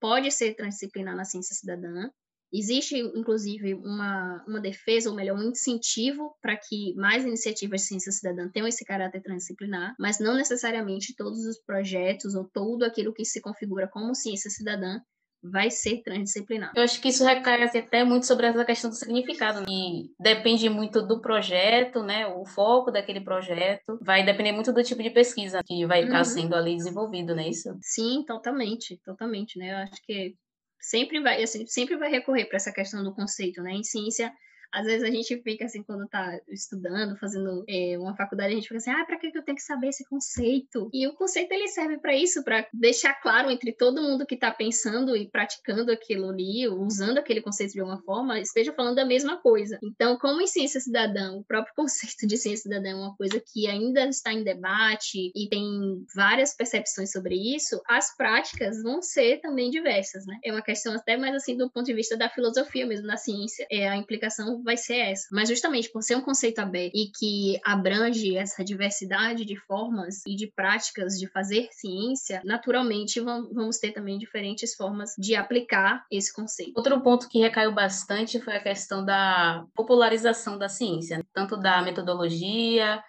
pode 0.00 0.30
ser 0.30 0.54
transdisciplinar 0.54 1.16
na 1.16 1.24
ciência 1.24 1.54
cidadã. 1.54 2.08
Existe, 2.52 2.96
inclusive, 2.96 3.74
uma, 3.74 4.44
uma 4.46 4.60
defesa, 4.60 5.10
ou 5.10 5.16
melhor, 5.16 5.36
um 5.36 5.50
incentivo 5.50 6.36
para 6.40 6.56
que 6.56 6.94
mais 6.94 7.24
iniciativas 7.24 7.80
de 7.80 7.88
ciência 7.88 8.12
cidadã 8.12 8.48
tenham 8.48 8.68
esse 8.68 8.84
caráter 8.84 9.20
transdisciplinar, 9.22 9.94
mas 9.98 10.20
não 10.20 10.36
necessariamente 10.36 11.16
todos 11.16 11.44
os 11.46 11.60
projetos 11.64 12.34
ou 12.34 12.48
tudo 12.48 12.84
aquilo 12.84 13.12
que 13.12 13.24
se 13.24 13.40
configura 13.40 13.88
como 13.88 14.14
ciência 14.14 14.50
cidadã 14.50 15.00
vai 15.44 15.70
ser 15.70 16.02
transdisciplinar. 16.02 16.72
Eu 16.74 16.82
acho 16.82 17.00
que 17.00 17.08
isso 17.08 17.24
recai 17.24 17.62
assim, 17.62 17.78
até 17.78 18.02
muito 18.02 18.26
sobre 18.26 18.46
essa 18.46 18.64
questão 18.64 18.90
do 18.90 18.96
significado, 18.96 19.60
né? 19.60 19.66
e 19.68 20.10
depende 20.18 20.68
muito 20.70 21.02
do 21.06 21.20
projeto, 21.20 22.02
né? 22.02 22.26
O 22.26 22.46
foco 22.46 22.90
daquele 22.90 23.20
projeto 23.20 23.98
vai 24.00 24.24
depender 24.24 24.52
muito 24.52 24.72
do 24.72 24.82
tipo 24.82 25.02
de 25.02 25.10
pesquisa 25.10 25.60
que 25.64 25.84
vai 25.86 26.04
estar 26.04 26.18
uhum. 26.18 26.24
sendo 26.24 26.54
ali 26.54 26.76
desenvolvido, 26.76 27.34
né? 27.34 27.48
Isso? 27.48 27.76
Sim, 27.82 28.24
totalmente, 28.26 28.98
totalmente, 29.04 29.58
né? 29.58 29.72
Eu 29.72 29.76
acho 29.76 30.02
que 30.04 30.34
sempre 30.80 31.20
vai, 31.20 31.42
assim, 31.42 31.66
sempre 31.66 31.96
vai 31.96 32.10
recorrer 32.10 32.46
para 32.46 32.56
essa 32.56 32.72
questão 32.72 33.04
do 33.04 33.14
conceito, 33.14 33.62
né? 33.62 33.72
Em 33.72 33.82
ciência 33.82 34.32
às 34.74 34.86
vezes 34.86 35.04
a 35.04 35.10
gente 35.10 35.40
fica 35.40 35.64
assim, 35.64 35.84
quando 35.84 36.06
tá 36.08 36.40
estudando, 36.48 37.16
fazendo 37.16 37.64
é, 37.68 37.96
uma 37.96 38.16
faculdade, 38.16 38.52
a 38.52 38.56
gente 38.56 38.66
fica 38.66 38.78
assim, 38.78 38.90
ah, 38.90 39.04
pra 39.04 39.16
que 39.18 39.28
eu 39.28 39.42
tenho 39.42 39.56
que 39.56 39.62
saber 39.62 39.88
esse 39.88 40.04
conceito? 40.04 40.90
E 40.92 41.06
o 41.06 41.14
conceito 41.14 41.52
ele 41.52 41.68
serve 41.68 41.98
para 41.98 42.14
isso, 42.14 42.42
para 42.42 42.66
deixar 42.72 43.14
claro 43.14 43.50
entre 43.50 43.72
todo 43.72 44.02
mundo 44.02 44.26
que 44.26 44.36
tá 44.36 44.50
pensando 44.50 45.16
e 45.16 45.28
praticando 45.28 45.92
aquilo 45.92 46.28
ali, 46.28 46.68
usando 46.68 47.18
aquele 47.18 47.40
conceito 47.40 47.72
de 47.72 47.80
alguma 47.80 48.02
forma, 48.02 48.40
esteja 48.40 48.72
falando 48.72 48.96
da 48.96 49.04
mesma 49.04 49.36
coisa. 49.36 49.78
Então, 49.82 50.18
como 50.18 50.40
em 50.40 50.46
ciência 50.46 50.80
cidadã, 50.80 51.34
o 51.34 51.44
próprio 51.44 51.74
conceito 51.76 52.26
de 52.26 52.36
ciência 52.36 52.64
cidadã 52.64 52.90
é 52.90 52.94
uma 52.94 53.14
coisa 53.16 53.40
que 53.40 53.68
ainda 53.68 54.04
está 54.08 54.32
em 54.32 54.42
debate 54.42 55.30
e 55.34 55.48
tem 55.48 56.04
várias 56.14 56.56
percepções 56.56 57.12
sobre 57.12 57.36
isso, 57.54 57.80
as 57.88 58.16
práticas 58.16 58.82
vão 58.82 59.00
ser 59.00 59.40
também 59.40 59.70
diversas, 59.70 60.26
né? 60.26 60.36
É 60.42 60.50
uma 60.50 60.62
questão 60.62 60.94
até 60.94 61.16
mais 61.16 61.34
assim 61.36 61.56
do 61.56 61.70
ponto 61.70 61.86
de 61.86 61.94
vista 61.94 62.16
da 62.16 62.28
filosofia 62.28 62.84
mesmo, 62.86 63.06
da 63.06 63.16
ciência, 63.16 63.64
é 63.70 63.88
a 63.88 63.96
implicação 63.96 64.63
vai 64.64 64.76
ser 64.76 64.96
essa. 64.96 65.28
Mas 65.30 65.48
justamente 65.48 65.90
por 65.92 66.02
ser 66.02 66.16
um 66.16 66.22
conceito 66.22 66.58
aberto 66.58 66.94
e 66.94 67.10
que 67.16 67.60
abrange 67.64 68.36
essa 68.36 68.64
diversidade 68.64 69.44
de 69.44 69.56
formas 69.56 70.22
e 70.26 70.34
de 70.34 70.50
práticas 70.50 71.18
de 71.18 71.28
fazer 71.30 71.68
ciência, 71.70 72.40
naturalmente 72.44 73.20
vamos 73.20 73.78
ter 73.78 73.92
também 73.92 74.18
diferentes 74.18 74.74
formas 74.74 75.10
de 75.18 75.36
aplicar 75.36 76.04
esse 76.10 76.32
conceito. 76.32 76.72
Outro 76.76 77.00
ponto 77.02 77.28
que 77.28 77.38
recaiu 77.38 77.72
bastante 77.72 78.40
foi 78.40 78.56
a 78.56 78.62
questão 78.62 79.04
da 79.04 79.64
popularização 79.74 80.58
da 80.58 80.68
ciência, 80.68 81.24
tanto 81.32 81.56
da 81.56 81.82
metodologia 81.82 83.02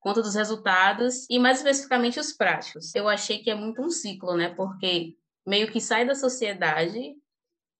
quanto 0.00 0.20
dos 0.20 0.34
resultados 0.34 1.26
e 1.30 1.38
mais 1.38 1.58
especificamente 1.58 2.18
os 2.18 2.32
práticos. 2.32 2.92
Eu 2.94 3.08
achei 3.08 3.38
que 3.38 3.50
é 3.50 3.54
muito 3.54 3.80
um 3.80 3.88
ciclo, 3.88 4.36
né? 4.36 4.48
Porque 4.48 5.14
meio 5.46 5.70
que 5.70 5.80
sai 5.80 6.04
da 6.04 6.14
sociedade 6.14 7.14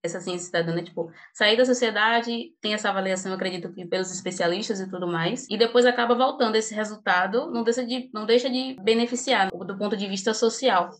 essa 0.03 0.19
ciência 0.19 0.47
cidadã, 0.47 0.75
né? 0.75 0.83
tipo, 0.83 1.09
sair 1.33 1.55
da 1.55 1.65
sociedade, 1.65 2.53
tem 2.61 2.73
essa 2.73 2.89
avaliação, 2.89 3.33
acredito 3.33 3.71
que 3.71 3.85
pelos 3.85 4.11
especialistas 4.11 4.81
e 4.81 4.89
tudo 4.89 5.07
mais, 5.07 5.47
e 5.49 5.57
depois 5.57 5.85
acaba 5.85 6.13
voltando 6.13 6.55
esse 6.55 6.75
resultado, 6.75 7.49
não 7.51 7.63
deixa 7.63 7.85
de, 7.85 8.09
não 8.13 8.25
deixa 8.25 8.49
de 8.49 8.75
beneficiar 8.81 9.49
do 9.49 9.77
ponto 9.77 9.95
de 9.95 10.07
vista 10.07 10.33
social. 10.33 10.91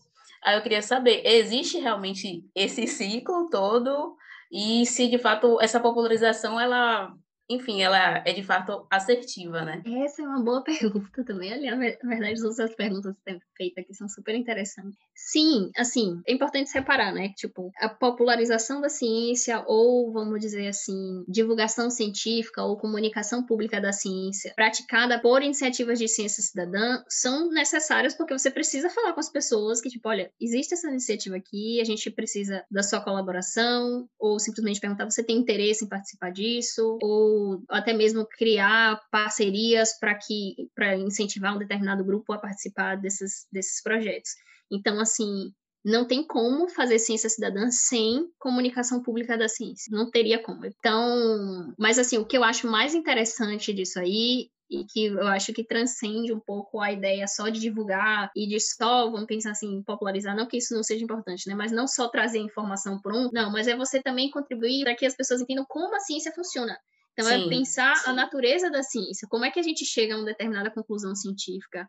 Aí 0.42 0.56
eu 0.56 0.62
queria 0.62 0.82
saber, 0.82 1.22
existe 1.24 1.78
realmente 1.78 2.44
esse 2.54 2.86
ciclo 2.86 3.48
todo 3.50 4.16
e 4.50 4.86
se 4.86 5.08
de 5.08 5.18
fato 5.18 5.60
essa 5.60 5.80
popularização 5.80 6.58
ela 6.58 7.14
enfim, 7.48 7.82
ela 7.82 8.22
é 8.24 8.32
de 8.32 8.42
fato 8.42 8.86
assertiva, 8.90 9.62
né? 9.62 9.82
Essa 10.02 10.22
é 10.22 10.26
uma 10.26 10.42
boa 10.42 10.64
pergunta 10.64 11.24
também. 11.24 11.52
Aliás, 11.52 11.78
na 12.02 12.08
verdade, 12.08 12.32
as 12.32 12.42
outras 12.42 12.74
perguntas 12.74 13.14
você 13.22 13.38
feita 13.56 13.80
aqui 13.80 13.94
são 13.94 14.08
super 14.08 14.34
interessantes. 14.34 14.98
Sim, 15.14 15.70
assim, 15.76 16.20
é 16.26 16.32
importante 16.32 16.70
separar, 16.70 17.12
né? 17.12 17.32
Tipo, 17.36 17.70
a 17.78 17.88
popularização 17.88 18.80
da 18.80 18.88
ciência, 18.88 19.62
ou 19.66 20.12
vamos 20.12 20.40
dizer 20.40 20.68
assim, 20.68 21.24
divulgação 21.28 21.90
científica 21.90 22.62
ou 22.62 22.76
comunicação 22.76 23.44
pública 23.44 23.80
da 23.80 23.92
ciência, 23.92 24.52
praticada 24.54 25.20
por 25.20 25.42
iniciativas 25.42 25.98
de 25.98 26.08
ciência 26.08 26.42
cidadã, 26.42 27.02
são 27.08 27.50
necessárias 27.50 28.14
porque 28.14 28.36
você 28.36 28.50
precisa 28.50 28.90
falar 28.90 29.12
com 29.12 29.20
as 29.20 29.30
pessoas 29.30 29.80
que, 29.80 29.88
tipo, 29.88 30.08
olha, 30.08 30.30
existe 30.40 30.74
essa 30.74 30.88
iniciativa 30.88 31.36
aqui, 31.36 31.80
a 31.80 31.84
gente 31.84 32.10
precisa 32.10 32.64
da 32.70 32.82
sua 32.82 33.00
colaboração, 33.00 34.08
ou 34.18 34.38
simplesmente 34.38 34.80
perguntar, 34.80 35.04
você 35.04 35.22
tem 35.22 35.36
interesse 35.38 35.84
em 35.84 35.88
participar 35.88 36.30
disso, 36.30 36.98
ou 37.02 37.62
até 37.68 37.92
mesmo 37.92 38.26
criar 38.26 39.00
parcerias 39.10 39.98
para 39.98 40.14
que 40.14 40.68
para 40.74 40.96
incentivar 40.96 41.54
um 41.54 41.58
determinado 41.58 42.04
grupo 42.04 42.32
a 42.32 42.38
participar 42.38 42.96
desses, 43.44 43.48
desses 43.52 43.82
projetos. 43.82 44.30
Então, 44.70 45.00
assim, 45.00 45.52
não 45.84 46.06
tem 46.06 46.26
como 46.26 46.68
fazer 46.68 46.98
ciência 46.98 47.28
cidadã 47.28 47.70
sem 47.70 48.26
comunicação 48.38 49.02
pública 49.02 49.36
da 49.36 49.48
ciência. 49.48 49.94
Não 49.94 50.10
teria 50.10 50.42
como. 50.42 50.64
Então, 50.64 51.74
mas 51.78 51.98
assim, 51.98 52.16
o 52.16 52.24
que 52.24 52.36
eu 52.36 52.42
acho 52.44 52.66
mais 52.66 52.94
interessante 52.94 53.72
disso 53.72 53.98
aí 53.98 54.48
e 54.70 54.84
que 54.84 55.06
eu 55.06 55.26
acho 55.26 55.52
que 55.52 55.62
transcende 55.62 56.32
um 56.32 56.40
pouco 56.40 56.80
a 56.80 56.90
ideia 56.90 57.26
só 57.28 57.50
de 57.50 57.60
divulgar 57.60 58.30
e 58.34 58.46
de 58.46 58.58
só, 58.58 59.10
vamos 59.10 59.26
pensar 59.26 59.50
assim, 59.50 59.82
popularizar, 59.82 60.34
não 60.34 60.46
que 60.46 60.56
isso 60.56 60.74
não 60.74 60.82
seja 60.82 61.04
importante, 61.04 61.46
né, 61.46 61.54
mas 61.54 61.70
não 61.70 61.86
só 61.86 62.08
trazer 62.08 62.38
informação 62.38 62.98
por 63.00 63.14
um, 63.14 63.30
não, 63.30 63.52
mas 63.52 63.68
é 63.68 63.76
você 63.76 64.02
também 64.02 64.30
contribuir 64.30 64.84
para 64.84 64.96
que 64.96 65.04
as 65.04 65.14
pessoas 65.14 65.42
entendam 65.42 65.66
como 65.68 65.94
a 65.94 66.00
ciência 66.00 66.32
funciona. 66.32 66.78
Então, 67.12 67.30
é 67.30 67.38
sim, 67.38 67.46
é 67.46 67.48
pensar 67.48 67.94
sim. 67.96 68.10
a 68.10 68.12
natureza 68.12 68.70
da 68.70 68.82
ciência, 68.82 69.28
como 69.30 69.44
é 69.44 69.50
que 69.50 69.60
a 69.60 69.62
gente 69.62 69.84
chega 69.84 70.14
a 70.14 70.16
uma 70.16 70.24
determinada 70.24 70.70
conclusão 70.70 71.14
científica, 71.14 71.88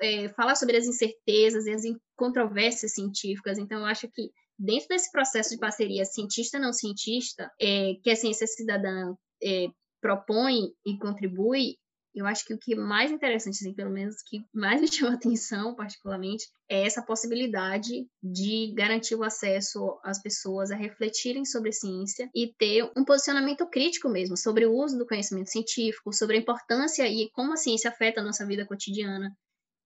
é, 0.00 0.28
falar 0.30 0.54
sobre 0.54 0.76
as 0.76 0.86
incertezas 0.86 1.66
e 1.66 1.72
as 1.72 1.82
controvérsias 2.16 2.92
científicas. 2.92 3.58
Então, 3.58 3.80
eu 3.80 3.86
acho 3.86 4.08
que 4.08 4.30
dentro 4.58 4.88
desse 4.88 5.10
processo 5.10 5.50
de 5.50 5.58
parceria 5.58 6.04
cientista-não 6.04 6.72
cientista, 6.72 7.50
é, 7.60 7.94
que 8.02 8.10
a 8.10 8.16
ciência 8.16 8.46
cidadã 8.46 9.14
é, 9.42 9.66
propõe 10.00 10.72
e 10.86 10.98
contribui, 10.98 11.76
eu 12.14 12.26
acho 12.26 12.46
que 12.46 12.54
o 12.54 12.58
que 12.58 12.72
é 12.72 12.76
mais 12.76 13.12
interessante, 13.12 13.56
assim, 13.56 13.74
pelo 13.74 13.90
menos 13.90 14.16
que 14.26 14.42
mais 14.54 14.80
me 14.80 14.88
chama 14.88 15.14
atenção, 15.14 15.74
particularmente, 15.74 16.46
é 16.68 16.86
essa 16.86 17.02
possibilidade 17.02 18.06
de 18.22 18.72
garantir 18.74 19.14
o 19.14 19.22
acesso 19.22 20.00
às 20.02 20.20
pessoas 20.20 20.70
a 20.70 20.76
refletirem 20.76 21.44
sobre 21.44 21.72
ciência 21.72 22.30
e 22.34 22.54
ter 22.58 22.90
um 22.96 23.04
posicionamento 23.04 23.68
crítico 23.68 24.08
mesmo 24.08 24.36
sobre 24.36 24.64
o 24.64 24.72
uso 24.72 24.96
do 24.96 25.06
conhecimento 25.06 25.50
científico, 25.50 26.12
sobre 26.12 26.36
a 26.36 26.40
importância 26.40 27.06
e 27.06 27.30
como 27.32 27.52
a 27.52 27.56
ciência 27.56 27.90
afeta 27.90 28.22
a 28.22 28.24
nossa 28.24 28.46
vida 28.46 28.64
cotidiana. 28.64 29.36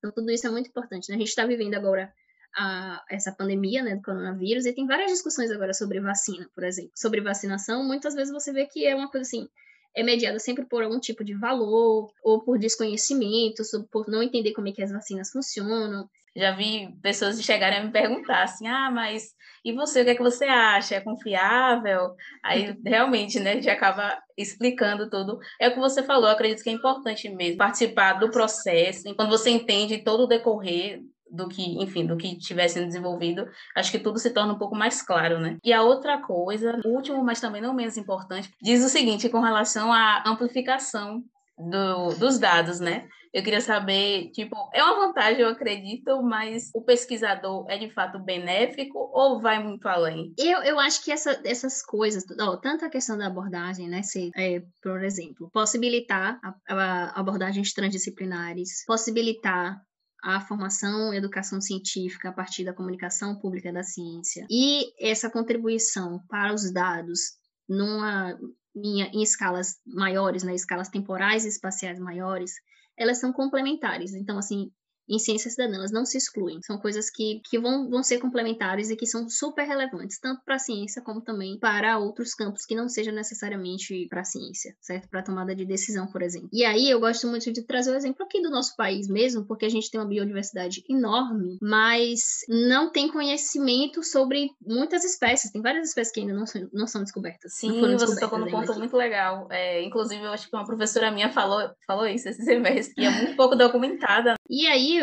Então, 0.01 0.11
tudo 0.11 0.31
isso 0.31 0.47
é 0.47 0.51
muito 0.51 0.69
importante. 0.69 1.09
Né? 1.11 1.17
A 1.17 1.19
gente 1.19 1.29
está 1.29 1.47
vivendo 1.47 1.75
agora 1.75 2.13
a, 2.57 3.05
essa 3.09 3.31
pandemia, 3.31 3.83
né, 3.83 3.97
do 3.97 4.03
coronavírus, 4.03 4.67
e 4.67 4.73
tem 4.73 4.87
várias 4.87 5.13
discussões 5.13 5.51
agora 5.51 5.73
sobre 5.75 6.01
vacina, 6.01 6.49
por 6.55 6.65
exemplo. 6.65 6.91
Sobre 6.97 7.21
vacinação, 7.21 7.85
muitas 7.85 8.15
vezes 8.15 8.33
você 8.33 8.53
vê 8.53 8.67
que 8.67 8.87
é 8.87 8.95
uma 8.95 9.11
coisa 9.11 9.27
assim, 9.27 9.47
é 9.95 10.03
mediada 10.03 10.39
sempre 10.39 10.65
por 10.65 10.83
algum 10.83 10.99
tipo 10.99 11.23
de 11.23 11.35
valor, 11.35 12.11
ou 12.25 12.43
por 12.43 12.59
desconhecimento, 12.59 13.63
por 13.91 14.09
não 14.09 14.23
entender 14.23 14.53
como 14.53 14.69
é 14.69 14.73
que 14.73 14.83
as 14.83 14.91
vacinas 14.91 15.31
funcionam. 15.31 16.09
Já 16.37 16.53
vi 16.53 16.95
pessoas 17.03 17.43
chegarem 17.43 17.79
a 17.79 17.85
me 17.85 17.91
perguntar 17.91 18.43
assim, 18.43 18.67
ah, 18.67 18.91
mas 18.91 19.35
e 19.65 19.73
você, 19.73 20.01
o 20.01 20.05
que 20.05 20.11
é 20.11 20.15
que 20.15 20.23
você 20.23 20.45
acha? 20.45 20.95
É 20.95 21.01
confiável? 21.01 22.15
Aí, 22.43 22.75
realmente, 22.85 23.39
né, 23.39 23.53
a 23.53 23.55
gente 23.55 23.69
acaba 23.69 24.19
explicando 24.37 25.11
tudo. 25.11 25.39
É 25.61 25.69
o 25.69 25.75
que 25.75 25.81
você 25.81 26.03
falou, 26.03 26.31
acredito 26.31 26.63
que 26.63 26.71
é 26.71 26.73
importante 26.73 27.29
mesmo 27.29 27.59
participar 27.59 28.15
do 28.15 28.31
processo, 28.31 29.15
quando 29.15 29.31
você 29.31 29.51
entende 29.51 29.99
todo 29.99 30.25
o 30.25 30.27
decorrer 30.27 31.03
do 31.31 31.49
que, 31.49 31.63
enfim, 31.81 32.07
do 32.07 32.17
que 32.17 32.37
tivesse 32.37 32.75
sendo 32.75 32.87
desenvolvido, 32.87 33.47
acho 33.77 33.91
que 33.91 33.99
tudo 33.99 34.19
se 34.19 34.31
torna 34.31 34.53
um 34.53 34.59
pouco 34.59 34.75
mais 34.75 35.01
claro, 35.01 35.39
né? 35.39 35.59
E 35.63 35.73
a 35.73 35.83
outra 35.83 36.19
coisa, 36.21 36.81
último, 36.85 37.23
mas 37.23 37.41
também 37.41 37.63
não 37.63 37.73
menos 37.73 37.97
importante, 37.97 38.51
diz 38.61 38.85
o 38.85 38.89
seguinte 38.89 39.29
com 39.29 39.41
relação 39.41 39.93
à 39.93 40.25
amplificação 40.27 41.23
do, 41.57 42.15
dos 42.15 42.39
dados, 42.39 42.81
né? 42.81 43.07
Eu 43.33 43.45
queria 43.45 43.61
saber, 43.61 44.31
tipo, 44.33 44.57
é 44.75 44.83
uma 44.83 45.07
vantagem, 45.07 45.43
eu 45.43 45.49
acredito, 45.49 46.21
mas 46.23 46.71
o 46.75 46.83
pesquisador 46.83 47.65
é 47.69 47.79
de 47.79 47.89
fato 47.91 48.19
benéfico 48.19 48.99
ou 49.13 49.41
vai 49.41 49.63
muito 49.63 49.87
além? 49.87 50.35
Eu, 50.37 50.63
eu 50.63 50.81
acho 50.81 51.05
que 51.05 51.13
essa, 51.13 51.41
essas 51.45 51.81
coisas, 51.81 52.25
ó, 52.41 52.57
tanto 52.57 52.85
a 52.85 52.91
questão 52.91 53.17
da 53.17 53.29
abordagem, 53.29 53.89
né, 53.89 54.03
se, 54.03 54.31
é, 54.37 54.63
por 54.83 55.05
exemplo, 55.05 55.49
possibilitar 55.53 56.41
a, 56.43 56.55
a 56.75 57.21
abordagens 57.21 57.73
transdisciplinares, 57.73 58.85
possibilitar 58.85 59.81
a 60.23 60.41
formação 60.41 61.15
e 61.15 61.17
educação 61.17 61.61
científica 61.61 62.29
a 62.29 62.33
partir 62.33 62.65
da 62.65 62.75
comunicação 62.75 63.39
pública 63.39 63.73
da 63.73 63.83
ciência 63.83 64.47
e 64.51 64.93
essa 65.01 65.31
contribuição 65.31 66.21
para 66.29 66.53
os 66.53 66.73
dados 66.73 67.39
numa 67.69 68.39
em, 68.77 69.03
em 69.03 69.23
escalas 69.23 69.77
maiores, 69.87 70.43
né, 70.43 70.55
escalas 70.55 70.89
temporais 70.89 71.45
e 71.45 71.49
espaciais 71.49 71.99
maiores, 71.99 72.53
elas 73.01 73.19
são 73.19 73.33
complementares. 73.33 74.13
Então, 74.13 74.37
assim, 74.37 74.71
em 75.11 75.19
ciências 75.19 75.55
cidadãs 75.55 75.91
não 75.91 76.07
se 76.07 76.17
excluem. 76.17 76.63
São 76.63 76.79
coisas 76.79 77.11
que, 77.11 77.41
que 77.45 77.59
vão, 77.59 77.91
vão 77.91 78.03
ser 78.03 78.19
complementares 78.19 78.91
e 78.91 78.97
que 78.97 79.07
são 79.07 79.29
super 79.29 79.67
relevantes, 79.67 80.21
tanto 80.21 80.43
para 80.45 80.55
a 80.55 80.59
ciência 80.59 81.03
como 81.03 81.21
também 81.21 81.59
para 81.59 81.99
outros 81.99 82.33
campos 82.33 82.65
que 82.65 82.77
não 82.77 82.89
sejam 82.89 83.13
necessariamente 83.13 84.07
para 84.09 84.21
a 84.21 84.25
ciência, 84.25 84.75
certo? 84.81 85.09
Para 85.09 85.23
tomada 85.23 85.55
de 85.55 85.65
decisão, 85.65 86.07
por 86.07 86.23
exemplo. 86.23 86.49
E 86.53 86.65
aí 86.65 86.89
eu 86.89 87.01
gosto 87.01 87.27
muito 87.27 87.53
de 87.53 87.63
trazer 87.63 87.91
o 87.91 87.97
exemplo 87.97 88.25
aqui 88.25 88.41
do 88.41 88.51
nosso 88.51 88.77
país 88.77 89.09
mesmo, 89.09 89.45
porque 89.45 89.67
a 89.67 89.69
gente 89.69 89.91
tem 89.91 90.01
uma 90.01 90.07
biodiversidade 90.07 90.85
enorme, 90.89 91.59
mas 91.61 92.41
não 92.49 92.91
tem 92.91 93.11
conhecimento 93.11 94.05
sobre 94.05 94.51
muitas 94.65 95.05
espécies. 95.05 95.51
Tem 95.51 95.61
várias 95.61 95.89
espécies 95.89 96.13
que 96.13 96.21
ainda 96.21 96.35
não 96.35 96.47
são, 96.47 96.69
não 96.73 96.87
são 96.87 97.03
descobertas. 97.03 97.55
Sim, 97.55 97.81
você 97.81 98.21
tocou 98.21 98.39
num 98.39 98.51
ponto 98.51 98.71
aqui. 98.71 98.79
muito 98.79 98.97
legal. 98.97 99.49
É, 99.51 99.83
inclusive, 99.83 100.23
eu 100.23 100.31
acho 100.31 100.49
que 100.49 100.55
uma 100.55 100.65
professora 100.65 101.11
minha 101.11 101.31
falou, 101.31 101.69
falou 101.87 102.07
isso 102.07 102.29
esse 102.29 102.43
semestre, 102.45 102.95
que 102.95 103.05
é 103.05 103.11
muito 103.11 103.37
pouco 103.37 103.57
documentada. 103.57 104.35
E 104.53 104.67
aí, 104.67 105.01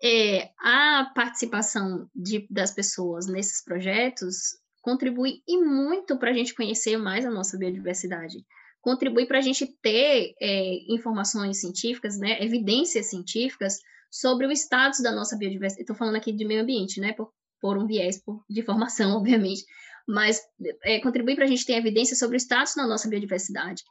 é, 0.00 0.50
a 0.60 1.10
participação 1.12 2.08
de, 2.14 2.46
das 2.48 2.72
pessoas 2.72 3.26
nesses 3.26 3.64
projetos 3.64 4.56
contribui 4.80 5.42
e 5.48 5.58
muito 5.58 6.16
para 6.16 6.30
a 6.30 6.32
gente 6.32 6.54
conhecer 6.54 6.96
mais 6.96 7.26
a 7.26 7.30
nossa 7.30 7.58
biodiversidade. 7.58 8.46
Contribui 8.80 9.26
para 9.26 9.38
a 9.38 9.42
gente 9.42 9.66
ter 9.82 10.34
é, 10.40 10.92
informações 10.94 11.60
científicas, 11.60 12.16
né, 12.16 12.40
evidências 12.40 13.10
científicas 13.10 13.78
sobre 14.08 14.46
o 14.46 14.52
status 14.52 15.00
da 15.00 15.10
nossa 15.10 15.36
biodiversidade. 15.36 15.82
Estou 15.82 15.96
falando 15.96 16.14
aqui 16.14 16.32
de 16.32 16.44
meio 16.44 16.62
ambiente, 16.62 17.00
né, 17.00 17.12
por, 17.12 17.32
por 17.60 17.76
um 17.76 17.86
viés 17.88 18.22
por, 18.22 18.44
de 18.48 18.62
formação, 18.62 19.16
obviamente, 19.18 19.64
mas 20.06 20.40
é, 20.84 21.00
contribui 21.00 21.34
para 21.34 21.44
a 21.44 21.48
gente 21.48 21.66
ter 21.66 21.72
evidência 21.72 22.14
sobre 22.14 22.36
o 22.36 22.38
status 22.38 22.76
da 22.76 22.86
nossa 22.86 23.08
biodiversidade. 23.08 23.82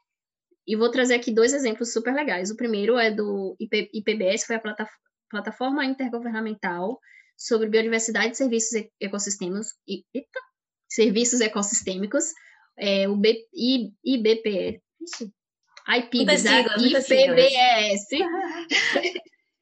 E 0.68 0.76
vou 0.76 0.90
trazer 0.90 1.16
aqui 1.16 1.32
dois 1.32 1.54
exemplos 1.54 1.94
super 1.94 2.14
legais. 2.14 2.50
O 2.50 2.56
primeiro 2.56 2.98
é 2.98 3.12
do 3.12 3.56
IP, 3.60 3.90
IPBS, 3.94 4.46
foi 4.46 4.56
a 4.56 4.64
plataforma 5.30 5.86
intergovernamental 5.86 7.00
sobre 7.38 7.70
biodiversidade 7.70 8.34
e 8.34 8.36
serviços 8.36 8.84
ecossistemas, 9.00 9.68
eita, 9.88 10.40
serviços 10.88 11.42
ecossistêmicos, 11.42 12.26
é, 12.78 13.08
o 13.08 13.16
B, 13.16 13.46
I, 13.54 13.92
IBPS, 14.04 14.82
IPBS, 15.88 16.46
IPBS, 16.80 18.08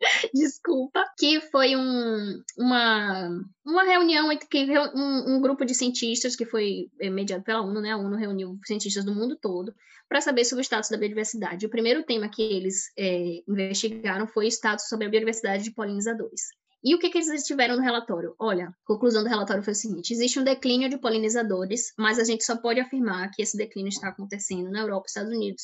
desculpa, 0.33 1.03
que 1.17 1.41
foi 1.41 1.75
um, 1.75 2.41
uma, 2.57 3.29
uma 3.65 3.83
reunião 3.83 4.31
entre 4.31 4.47
que, 4.47 4.65
um, 4.79 5.35
um, 5.35 5.41
grupo 5.41 5.65
de 5.65 5.73
cientistas 5.73 6.35
que 6.35 6.45
foi 6.45 6.89
é, 6.99 7.09
mediado 7.09 7.43
pela 7.43 7.61
ONU, 7.61 7.81
né? 7.81 7.91
A 7.91 7.97
ONU 7.97 8.15
reuniu 8.15 8.59
cientistas 8.65 9.03
do 9.03 9.15
mundo 9.15 9.37
todo 9.41 9.73
para 10.09 10.21
saber 10.21 10.45
sobre 10.45 10.61
o 10.61 10.65
status 10.65 10.89
da 10.89 10.97
biodiversidade. 10.97 11.65
O 11.65 11.69
primeiro 11.69 12.03
tema 12.03 12.29
que 12.29 12.41
eles 12.41 12.91
é, 12.97 13.41
investigaram 13.47 14.27
foi 14.27 14.45
o 14.45 14.51
status 14.51 14.87
sobre 14.87 15.07
a 15.07 15.09
biodiversidade 15.09 15.63
de 15.63 15.73
polinizadores. 15.73 16.41
E 16.83 16.93
o 16.93 16.99
que, 16.99 17.09
que 17.09 17.17
eles 17.17 17.43
tiveram 17.43 17.77
no 17.77 17.81
relatório? 17.81 18.35
Olha, 18.37 18.67
a 18.67 18.73
conclusão 18.85 19.23
do 19.23 19.29
relatório 19.29 19.63
foi 19.63 19.71
o 19.71 19.75
seguinte: 19.75 20.11
existe 20.11 20.37
um 20.37 20.43
declínio 20.43 20.89
de 20.89 20.97
polinizadores, 20.97 21.93
mas 21.97 22.19
a 22.19 22.25
gente 22.25 22.43
só 22.43 22.57
pode 22.57 22.79
afirmar 22.81 23.31
que 23.31 23.41
esse 23.41 23.57
declínio 23.57 23.89
está 23.89 24.09
acontecendo 24.09 24.69
na 24.69 24.81
Europa 24.81 25.05
e 25.07 25.09
Estados 25.09 25.33
Unidos, 25.33 25.63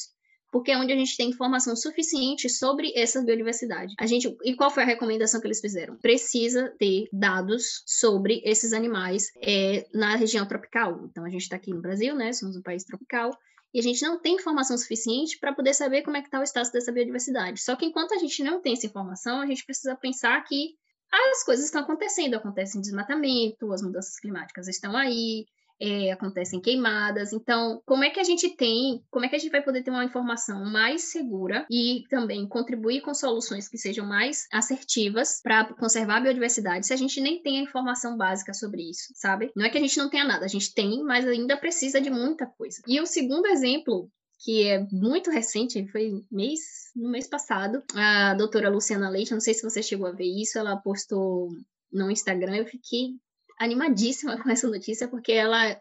porque 0.51 0.71
é 0.71 0.77
onde 0.77 0.93
a 0.93 0.95
gente 0.95 1.15
tem 1.15 1.29
informação 1.29 1.75
suficiente 1.75 2.49
sobre 2.49 2.91
essa 2.95 3.21
biodiversidade. 3.21 3.93
A 3.99 4.05
gente, 4.05 4.35
e 4.43 4.55
qual 4.55 4.71
foi 4.71 4.83
a 4.83 4.85
recomendação 4.85 5.39
que 5.39 5.47
eles 5.47 5.59
fizeram? 5.61 5.95
Precisa 5.97 6.73
ter 6.77 7.07
dados 7.11 7.83
sobre 7.85 8.41
esses 8.43 8.73
animais 8.73 9.27
é, 9.41 9.85
na 9.93 10.15
região 10.15 10.47
tropical. 10.47 11.05
Então 11.05 11.25
a 11.25 11.29
gente 11.29 11.41
está 11.41 11.55
aqui 11.55 11.71
no 11.71 11.81
Brasil, 11.81 12.15
né? 12.15 12.33
Somos 12.33 12.55
um 12.55 12.61
país 12.61 12.83
tropical 12.83 13.31
e 13.73 13.79
a 13.79 13.83
gente 13.83 14.01
não 14.01 14.19
tem 14.19 14.35
informação 14.35 14.77
suficiente 14.77 15.37
para 15.39 15.53
poder 15.53 15.73
saber 15.73 16.01
como 16.01 16.17
é 16.17 16.21
que 16.21 16.27
está 16.27 16.39
o 16.39 16.43
status 16.43 16.71
dessa 16.71 16.91
biodiversidade. 16.91 17.61
Só 17.61 17.75
que 17.75 17.85
enquanto 17.85 18.13
a 18.13 18.17
gente 18.17 18.43
não 18.43 18.61
tem 18.61 18.73
essa 18.73 18.87
informação, 18.87 19.41
a 19.41 19.45
gente 19.45 19.63
precisa 19.63 19.95
pensar 19.95 20.43
que 20.43 20.75
as 21.11 21.43
coisas 21.43 21.65
estão 21.65 21.81
acontecendo, 21.81 22.35
acontece 22.35 22.79
desmatamento, 22.79 23.71
as 23.71 23.81
mudanças 23.81 24.19
climáticas 24.19 24.67
estão 24.67 24.95
aí, 24.95 25.45
é, 25.79 26.11
acontecem 26.11 26.59
queimadas. 26.59 27.31
Então, 27.31 27.81
como 27.85 28.03
é 28.03 28.09
que 28.09 28.19
a 28.19 28.23
gente 28.23 28.49
tem, 28.49 29.03
como 29.09 29.25
é 29.25 29.29
que 29.29 29.35
a 29.35 29.39
gente 29.39 29.51
vai 29.51 29.63
poder 29.63 29.83
ter 29.83 29.91
uma 29.91 30.03
informação 30.03 30.65
mais 30.65 31.11
segura 31.11 31.65
e 31.69 32.03
também 32.09 32.47
contribuir 32.47 33.01
com 33.01 33.13
soluções 33.13 33.67
que 33.67 33.77
sejam 33.77 34.05
mais 34.05 34.47
assertivas 34.51 35.39
para 35.41 35.65
conservar 35.75 36.17
a 36.17 36.21
biodiversidade 36.21 36.85
se 36.85 36.93
a 36.93 36.97
gente 36.97 37.21
nem 37.21 37.41
tem 37.41 37.59
a 37.59 37.63
informação 37.63 38.17
básica 38.17 38.53
sobre 38.53 38.89
isso, 38.89 39.13
sabe? 39.15 39.51
Não 39.55 39.65
é 39.65 39.69
que 39.69 39.77
a 39.77 39.81
gente 39.81 39.97
não 39.97 40.09
tenha 40.09 40.25
nada, 40.25 40.45
a 40.45 40.49
gente 40.49 40.73
tem, 40.73 41.03
mas 41.03 41.25
ainda 41.25 41.55
precisa 41.57 42.01
de 42.01 42.09
muita 42.09 42.45
coisa. 42.45 42.81
E 42.87 42.99
o 42.99 43.05
segundo 43.05 43.47
exemplo 43.47 44.09
que 44.41 44.63
é 44.65 44.87
muito 44.91 45.29
recente, 45.29 45.85
foi 45.91 46.23
mês, 46.31 46.61
no 46.95 47.09
mês 47.09 47.27
passado, 47.27 47.83
a 47.93 48.33
doutora 48.35 48.69
Luciana 48.69 49.09
Leite, 49.09 49.33
não 49.33 49.41
sei 49.41 49.53
se 49.53 49.61
você 49.61 49.83
chegou 49.83 50.07
a 50.07 50.13
ver 50.13 50.27
isso, 50.27 50.57
ela 50.57 50.77
postou 50.77 51.49
no 51.91 52.09
Instagram, 52.09 52.55
eu 52.55 52.65
fiquei 52.65 53.15
animadíssima 53.59 54.41
com 54.41 54.49
essa 54.49 54.67
notícia, 54.67 55.07
porque 55.07 55.31
ela, 55.31 55.79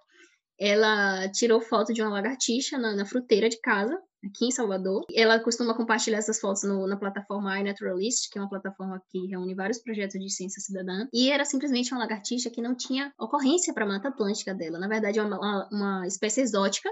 ela 0.59 1.29
tirou 1.31 1.61
foto 1.61 1.93
de 1.93 2.03
uma 2.03 2.11
lagartixa 2.11 2.77
na, 2.77 2.95
na 2.95 3.07
fruteira 3.07 3.49
de 3.49 3.61
casa, 3.61 3.99
aqui 4.25 4.47
em 4.47 4.51
Salvador. 4.51 5.05
Ela 5.14 5.38
costuma 5.38 5.75
compartilhar 5.75 6.19
essas 6.19 6.41
fotos 6.41 6.64
no, 6.64 6.87
na 6.87 6.97
plataforma 6.97 7.59
iNaturalist, 7.59 8.31
que 8.31 8.38
é 8.38 8.43
uma 8.43 8.49
plataforma 8.49 9.01
que 9.11 9.27
reúne 9.27 9.55
vários 9.55 9.79
projetos 9.79 10.21
de 10.21 10.31
ciência 10.31 10.61
cidadã. 10.61 11.07
E 11.12 11.31
era 11.31 11.45
simplesmente 11.45 11.93
uma 11.93 12.01
lagartixa 12.01 12.51
que 12.51 12.61
não 12.61 12.75
tinha 12.75 13.12
ocorrência 13.19 13.73
para 13.73 13.85
a 13.85 13.88
Mata 13.88 14.09
Atlântica 14.09 14.55
dela. 14.55 14.79
Na 14.79 14.88
verdade, 14.88 15.19
é 15.19 15.23
uma, 15.23 15.69
uma, 15.71 16.07
espécie 16.07 16.41
exótica 16.41 16.91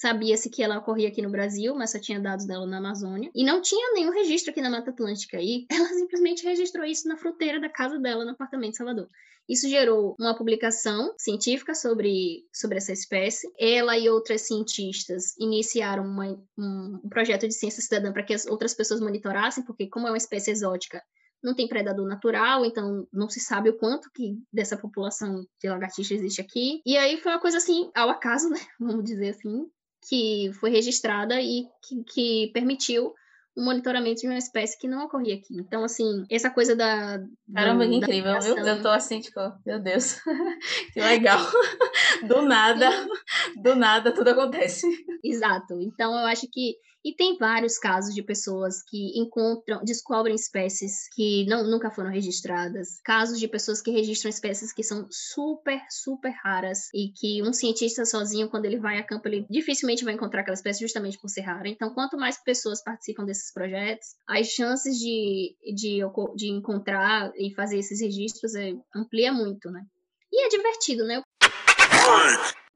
Sabia-se 0.00 0.48
que 0.48 0.62
ela 0.62 0.78
ocorria 0.78 1.08
aqui 1.08 1.20
no 1.20 1.30
Brasil, 1.30 1.74
mas 1.74 1.90
só 1.90 2.00
tinha 2.00 2.18
dados 2.18 2.46
dela 2.46 2.66
na 2.66 2.78
Amazônia. 2.78 3.30
E 3.34 3.44
não 3.44 3.60
tinha 3.60 3.92
nenhum 3.92 4.10
registro 4.10 4.50
aqui 4.50 4.62
na 4.62 4.70
Mata 4.70 4.90
Atlântica. 4.90 5.36
E 5.38 5.66
ela 5.70 5.88
simplesmente 5.92 6.42
registrou 6.42 6.86
isso 6.86 7.06
na 7.06 7.18
fruteira 7.18 7.60
da 7.60 7.68
casa 7.68 7.98
dela, 7.98 8.24
no 8.24 8.30
apartamento 8.30 8.70
de 8.70 8.76
Salvador. 8.78 9.10
Isso 9.46 9.68
gerou 9.68 10.16
uma 10.18 10.34
publicação 10.34 11.14
científica 11.18 11.74
sobre, 11.74 12.46
sobre 12.50 12.78
essa 12.78 12.92
espécie. 12.92 13.46
Ela 13.58 13.98
e 13.98 14.08
outras 14.08 14.46
cientistas 14.46 15.36
iniciaram 15.38 16.04
uma, 16.04 16.28
um, 16.56 17.00
um 17.04 17.08
projeto 17.10 17.46
de 17.46 17.52
ciência 17.52 17.82
cidadã 17.82 18.10
para 18.10 18.22
que 18.22 18.32
as 18.32 18.46
outras 18.46 18.72
pessoas 18.72 19.02
monitorassem, 19.02 19.66
porque 19.66 19.86
como 19.86 20.06
é 20.06 20.10
uma 20.10 20.16
espécie 20.16 20.50
exótica, 20.50 21.02
não 21.44 21.54
tem 21.54 21.68
predador 21.68 22.08
natural, 22.08 22.64
então 22.64 23.06
não 23.12 23.28
se 23.28 23.40
sabe 23.40 23.68
o 23.68 23.76
quanto 23.76 24.10
que 24.14 24.38
dessa 24.50 24.78
população 24.78 25.44
de 25.60 25.68
lagartixa 25.68 26.14
existe 26.14 26.40
aqui. 26.40 26.80
E 26.86 26.96
aí 26.96 27.18
foi 27.18 27.32
uma 27.32 27.40
coisa 27.40 27.58
assim, 27.58 27.90
ao 27.94 28.08
acaso, 28.08 28.48
né? 28.48 28.60
Vamos 28.80 29.04
dizer 29.04 29.30
assim, 29.30 29.66
que 30.08 30.50
foi 30.60 30.70
registrada 30.70 31.40
e 31.40 31.66
que, 31.82 32.04
que 32.04 32.50
permitiu 32.52 33.12
o 33.56 33.64
monitoramento 33.64 34.20
de 34.20 34.26
uma 34.26 34.38
espécie 34.38 34.78
que 34.78 34.88
não 34.88 35.04
ocorria 35.04 35.34
aqui. 35.34 35.54
Então, 35.56 35.84
assim, 35.84 36.24
essa 36.30 36.50
coisa 36.50 36.74
da. 36.74 37.20
Caramba, 37.52 37.86
que 37.86 37.94
incrível, 37.94 38.38
viu? 38.40 38.56
Eu 38.56 38.82
tô 38.82 38.88
assim, 38.88 39.20
tipo, 39.20 39.40
meu 39.66 39.80
Deus, 39.80 40.20
que 40.92 41.00
legal. 41.00 41.40
Do 42.26 42.42
nada, 42.42 42.88
do 43.56 43.74
nada 43.74 44.12
tudo 44.12 44.30
acontece. 44.30 44.86
Exato. 45.24 45.80
Então, 45.80 46.12
eu 46.12 46.26
acho 46.26 46.46
que 46.50 46.74
E 47.02 47.14
tem 47.14 47.38
vários 47.38 47.78
casos 47.78 48.14
de 48.14 48.22
pessoas 48.22 48.82
que 48.82 49.18
encontram, 49.18 49.82
descobrem 49.82 50.34
espécies 50.34 51.08
que 51.14 51.46
não, 51.46 51.64
nunca 51.64 51.90
foram 51.90 52.10
registradas, 52.10 53.00
casos 53.02 53.40
de 53.40 53.48
pessoas 53.48 53.80
que 53.80 53.90
registram 53.90 54.28
espécies 54.28 54.70
que 54.70 54.82
são 54.82 55.06
super, 55.10 55.80
super 55.88 56.30
raras 56.44 56.90
e 56.92 57.10
que 57.10 57.42
um 57.42 57.54
cientista 57.54 58.04
sozinho, 58.04 58.50
quando 58.50 58.66
ele 58.66 58.78
vai 58.78 58.98
a 58.98 59.02
campo, 59.02 59.26
ele 59.28 59.46
dificilmente 59.48 60.04
vai 60.04 60.12
encontrar 60.12 60.42
aquela 60.42 60.54
espécie 60.54 60.80
justamente 60.80 61.18
por 61.18 61.28
ser 61.30 61.40
rara. 61.40 61.68
Então, 61.68 61.94
quanto 61.94 62.18
mais 62.18 62.36
pessoas 62.44 62.84
participam 62.84 63.24
desses 63.24 63.50
projetos, 63.50 64.08
as 64.28 64.48
chances 64.48 64.98
de, 64.98 65.56
de, 65.74 66.00
de 66.36 66.48
encontrar 66.50 67.32
e 67.34 67.54
fazer 67.54 67.78
esses 67.78 67.98
registros 68.00 68.54
é, 68.54 68.74
amplia 68.94 69.32
muito, 69.32 69.70
né? 69.70 69.82
E 70.30 70.44
é 70.44 70.48
divertido, 70.50 71.04
né? 71.04 71.22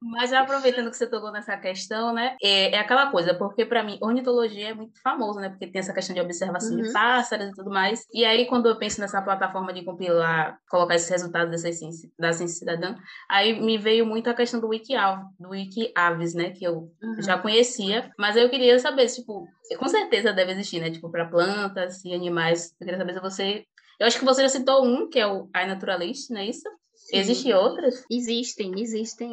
Mas 0.01 0.33
aproveitando 0.33 0.89
que 0.89 0.97
você 0.97 1.07
tocou 1.07 1.31
nessa 1.31 1.57
questão, 1.57 2.13
né? 2.13 2.35
É, 2.43 2.75
é 2.75 2.79
aquela 2.79 3.09
coisa, 3.09 3.33
porque 3.33 3.65
para 3.65 3.83
mim, 3.83 3.97
ornitologia 4.01 4.69
é 4.69 4.73
muito 4.73 5.01
famoso, 5.01 5.39
né? 5.39 5.49
Porque 5.49 5.67
tem 5.67 5.79
essa 5.79 5.93
questão 5.93 6.13
de 6.13 6.21
observação 6.21 6.75
uhum. 6.75 6.83
de 6.83 6.91
pássaros 6.91 7.47
e 7.47 7.51
tudo 7.51 7.69
mais. 7.69 8.05
E 8.13 8.25
aí, 8.25 8.45
quando 8.45 8.67
eu 8.67 8.77
penso 8.77 8.99
nessa 9.01 9.21
plataforma 9.21 9.73
de 9.73 9.83
compilar, 9.83 10.57
colocar 10.69 10.95
esses 10.95 11.09
resultados 11.09 11.49
dessa 11.49 11.71
ciência, 11.71 12.09
da 12.19 12.33
ciência 12.33 12.59
cidadã, 12.59 12.95
aí 13.29 13.59
me 13.59 13.77
veio 13.77 14.05
muito 14.05 14.29
a 14.29 14.33
questão 14.33 14.59
do 14.59 14.67
WikiAv, 14.67 15.23
do 15.39 15.49
WikiAves, 15.49 16.33
né? 16.33 16.51
Que 16.51 16.65
eu 16.65 16.91
uhum. 17.01 17.21
já 17.21 17.37
conhecia. 17.37 18.11
Mas 18.19 18.35
eu 18.35 18.49
queria 18.49 18.77
saber, 18.79 19.07
tipo, 19.07 19.47
com 19.77 19.87
certeza 19.87 20.33
deve 20.33 20.51
existir, 20.51 20.79
né? 20.79 20.91
Tipo, 20.91 21.09
para 21.09 21.25
plantas 21.25 22.03
e 22.03 22.13
animais. 22.13 22.73
Eu 22.79 22.85
queria 22.85 22.97
saber 22.97 23.13
se 23.13 23.21
você 23.21 23.65
eu 23.99 24.07
acho 24.07 24.19
que 24.19 24.25
você 24.25 24.41
já 24.41 24.49
citou 24.49 24.85
um, 24.85 25.09
que 25.09 25.19
é 25.19 25.25
o 25.25 25.49
iNaturalist, 25.55 26.29
não 26.29 26.41
é 26.41 26.47
isso? 26.47 26.67
Existem 27.11 27.53
outras? 27.53 28.03
Existem, 28.09 28.79
existem. 28.81 29.29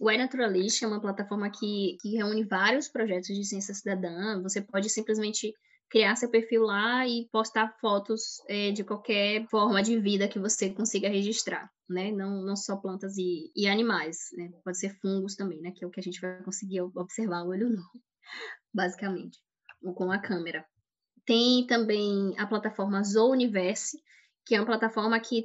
O 0.00 0.10
iNaturalist 0.10 0.82
é 0.82 0.86
uma 0.86 1.00
plataforma 1.00 1.50
que, 1.50 1.96
que 2.00 2.16
reúne 2.16 2.44
vários 2.44 2.88
projetos 2.88 3.28
de 3.28 3.44
ciência 3.44 3.74
cidadã. 3.74 4.40
Você 4.42 4.60
pode 4.60 4.88
simplesmente 4.88 5.52
criar 5.90 6.16
seu 6.16 6.28
perfil 6.28 6.62
lá 6.62 7.06
e 7.06 7.28
postar 7.30 7.76
fotos 7.80 8.42
é, 8.48 8.70
de 8.70 8.82
qualquer 8.82 9.46
forma 9.48 9.82
de 9.82 9.98
vida 10.00 10.28
que 10.28 10.38
você 10.38 10.70
consiga 10.70 11.08
registrar, 11.08 11.70
né? 11.88 12.10
Não, 12.10 12.42
não 12.42 12.56
só 12.56 12.76
plantas 12.76 13.16
e, 13.16 13.50
e 13.54 13.68
animais, 13.68 14.18
né? 14.36 14.50
Pode 14.64 14.78
ser 14.78 14.98
fungos 15.00 15.36
também, 15.36 15.60
né? 15.60 15.72
Que 15.72 15.84
é 15.84 15.86
o 15.86 15.90
que 15.90 16.00
a 16.00 16.02
gente 16.02 16.20
vai 16.20 16.42
conseguir 16.42 16.80
observar 16.80 17.42
o 17.42 17.48
olho 17.48 17.70
nu, 17.70 17.82
basicamente, 18.74 19.38
ou 19.82 19.94
com 19.94 20.10
a 20.10 20.18
câmera. 20.18 20.64
Tem 21.26 21.66
também 21.66 22.34
a 22.38 22.46
plataforma 22.46 23.02
Zooniverse, 23.02 23.96
que 24.46 24.54
é 24.54 24.60
uma 24.60 24.66
plataforma 24.66 25.18
que, 25.18 25.42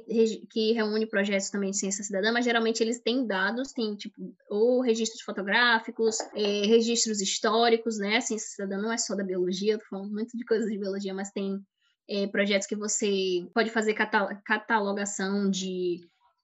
que 0.50 0.72
reúne 0.72 1.06
projetos 1.06 1.48
também 1.48 1.70
de 1.70 1.78
ciência 1.78 2.04
cidadã, 2.04 2.32
mas 2.32 2.44
geralmente 2.44 2.82
eles 2.82 3.00
têm 3.00 3.26
dados, 3.26 3.72
tem 3.72 3.96
tipo, 3.96 4.34
ou 4.48 4.82
registros 4.82 5.22
fotográficos, 5.22 6.18
é, 6.34 6.66
registros 6.66 7.20
históricos, 7.20 7.98
né? 7.98 8.18
A 8.18 8.20
ciência 8.20 8.48
cidadã 8.48 8.76
não 8.76 8.92
é 8.92 8.98
só 8.98 9.14
da 9.14 9.24
biologia, 9.24 9.78
tô 9.78 9.84
falando 9.86 10.12
muito 10.12 10.36
de 10.36 10.44
coisas 10.44 10.70
de 10.70 10.78
biologia, 10.78 11.14
mas 11.14 11.30
tem 11.30 11.58
é, 12.08 12.26
projetos 12.26 12.66
que 12.66 12.76
você 12.76 13.48
pode 13.54 13.70
fazer 13.70 13.94
catalogação 14.44 15.50
de, 15.50 16.00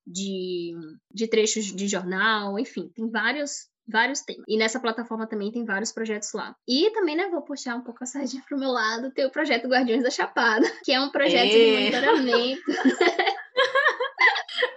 de, 0.07 0.73
de 1.13 1.29
trechos 1.29 1.67
de 1.67 1.87
jornal, 1.87 2.59
enfim, 2.59 2.89
tem 2.95 3.11
vários 3.11 3.69
vários 3.89 4.21
temas. 4.21 4.45
E 4.49 4.57
nessa 4.57 4.81
plataforma 4.81 5.27
também 5.27 5.51
tem 5.51 5.65
vários 5.65 5.93
projetos 5.93 6.33
lá. 6.33 6.55
E 6.69 6.91
também, 6.91 7.17
né, 7.17 7.29
vou 7.29 7.43
puxar 7.43 7.77
um 7.77 7.83
pouco 7.83 8.03
a 8.03 8.07
sardinha 8.07 8.43
pro 8.49 8.59
meu 8.59 8.71
lado, 8.71 9.13
tem 9.13 9.27
o 9.27 9.31
projeto 9.31 9.69
Guardiões 9.69 10.03
da 10.03 10.11
Chapada, 10.11 10.67
que 10.85 10.93
é 10.93 11.01
um 11.01 11.11
projeto 11.11 11.53
e... 11.53 11.65
de 11.65 11.73
monitoramento. 11.73 12.63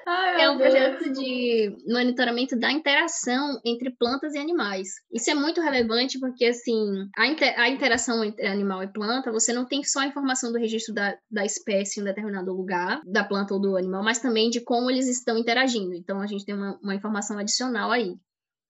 Ai, 0.10 0.42
é 0.42 0.50
um 0.50 0.58
Deus. 0.58 0.72
projeto 0.72 1.14
de 1.14 1.78
monitoramento 1.88 2.58
da 2.58 2.72
interação 2.72 3.60
entre 3.64 3.92
plantas 3.92 4.34
e 4.34 4.40
animais. 4.40 4.90
Isso 5.14 5.30
é 5.30 5.36
muito 5.36 5.62
relevante 5.62 6.20
porque, 6.20 6.46
assim, 6.46 7.08
a, 7.16 7.28
inter 7.28 7.54
a 7.60 7.70
interação 7.70 8.24
entre 8.24 8.48
animal 8.48 8.82
e 8.82 8.92
planta, 8.92 9.32
você 9.32 9.54
não 9.54 9.66
tem 9.66 9.84
só 9.84 10.00
a 10.00 10.08
informação 10.08 10.52
do 10.52 10.58
registro 10.58 10.96
da, 10.96 11.16
da 11.30 11.46
espécie 11.46 12.00
em 12.00 12.04
um 12.04 12.06
determinado 12.06 12.52
lugar, 12.52 13.00
da 13.06 13.24
planta 13.24 13.54
ou 13.54 13.62
do 13.62 13.78
animal, 13.78 14.04
mas 14.04 14.20
também 14.20 14.50
de 14.50 14.62
como 14.62 14.90
eles 14.90 15.08
estão 15.08 15.38
interagindo. 15.38 15.94
Então, 15.94 16.20
a 16.20 16.26
gente 16.26 16.44
tem 16.44 16.56
uma, 16.56 16.80
uma 16.82 16.96
informação 16.96 17.38
adicional 17.38 17.92
aí. 17.92 18.16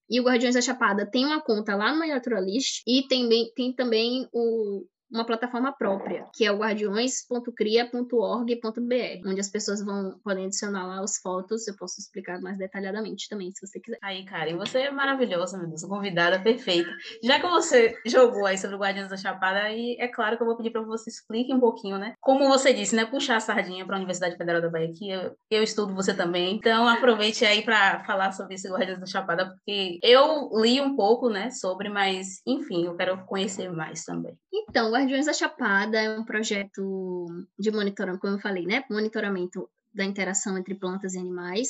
E 0.09 0.19
o 0.19 0.23
Guardiões 0.23 0.55
da 0.55 0.61
Chapada 0.61 1.05
tem 1.05 1.25
uma 1.25 1.41
conta 1.41 1.75
lá 1.75 1.93
no 1.93 2.05
Naturalist 2.05 2.81
e 2.87 3.07
tem, 3.07 3.29
tem 3.53 3.73
também 3.73 4.27
o, 4.33 4.85
uma 5.11 5.25
plataforma 5.25 5.71
própria, 5.71 6.25
que 6.33 6.45
é 6.45 6.51
o 6.51 6.57
guardiões.cria.org.br, 6.57 9.27
onde 9.27 9.39
as 9.39 9.49
pessoas 9.49 9.83
vão 9.83 10.19
podem 10.23 10.45
adicionar 10.45 10.85
lá 10.85 11.01
as 11.01 11.17
fotos. 11.17 11.67
Eu 11.67 11.75
posso 11.75 11.99
explicar 11.99 12.39
mais 12.41 12.57
detalhadamente 12.57 13.27
também, 13.27 13.51
se 13.51 13.65
você 13.65 13.79
quiser. 13.79 13.97
Aí, 14.01 14.23
Karen, 14.25 14.57
você 14.57 14.79
é 14.79 14.91
maravilhosa, 14.91 15.57
meu 15.57 15.67
Deus, 15.67 15.83
convidada 15.83 16.39
perfeita. 16.39 16.89
Já 17.23 17.39
que 17.39 17.47
você 17.47 17.95
jogou 18.05 18.45
aí 18.45 18.57
sobre 18.57 18.75
o 18.75 18.79
Guardiões 18.79 19.09
da 19.09 19.17
Chapada, 19.17 19.59
aí 19.59 19.95
é 19.99 20.07
claro 20.07 20.37
que 20.37 20.43
eu 20.43 20.47
vou 20.47 20.55
pedir 20.55 20.71
para 20.71 20.81
você 20.81 21.09
explique 21.09 21.53
um 21.53 21.59
pouquinho, 21.59 21.97
né? 21.97 22.13
Como 22.19 22.47
você 22.47 22.73
disse, 22.73 22.95
né? 22.95 23.05
Puxar 23.05 23.37
a 23.37 23.39
sardinha 23.39 23.85
para 23.85 23.95
a 23.95 23.97
Universidade 23.97 24.37
Federal 24.37 24.61
da 24.61 24.69
Bahia, 24.69 24.91
que 24.93 25.09
eu, 25.09 25.35
eu 25.49 25.63
estudo 25.63 25.95
você 25.95 26.13
também. 26.13 26.55
Então, 26.55 26.87
aproveite 26.87 27.45
aí 27.45 27.63
para 27.63 28.03
falar 28.03 28.31
sobre 28.31 28.55
esse 28.55 28.69
Guardiões 28.69 28.99
da 28.99 29.05
Chapada, 29.05 29.49
porque 29.49 29.99
eu 30.03 30.49
li 30.61 30.79
um 30.79 30.95
pouco, 30.95 31.29
né, 31.29 31.49
sobre, 31.51 31.89
mas 31.89 32.41
enfim, 32.45 32.85
eu 32.85 32.95
quero 32.95 33.17
conhecer 33.25 33.71
mais 33.71 34.03
também. 34.03 34.37
Então, 34.53 34.91
Guardiões 34.99 35.27
da 35.27 35.33
Chapada 35.33 35.97
é 35.97 36.19
um 36.19 36.25
projeto 36.25 37.25
de 37.57 37.71
monitoramento, 37.71 38.19
como 38.19 38.33
eu 38.33 38.39
falei, 38.39 38.65
né? 38.65 38.83
Monitoramento 38.91 39.69
da 39.93 40.03
interação 40.03 40.57
entre 40.57 40.75
plantas 40.75 41.13
e 41.13 41.19
animais, 41.19 41.69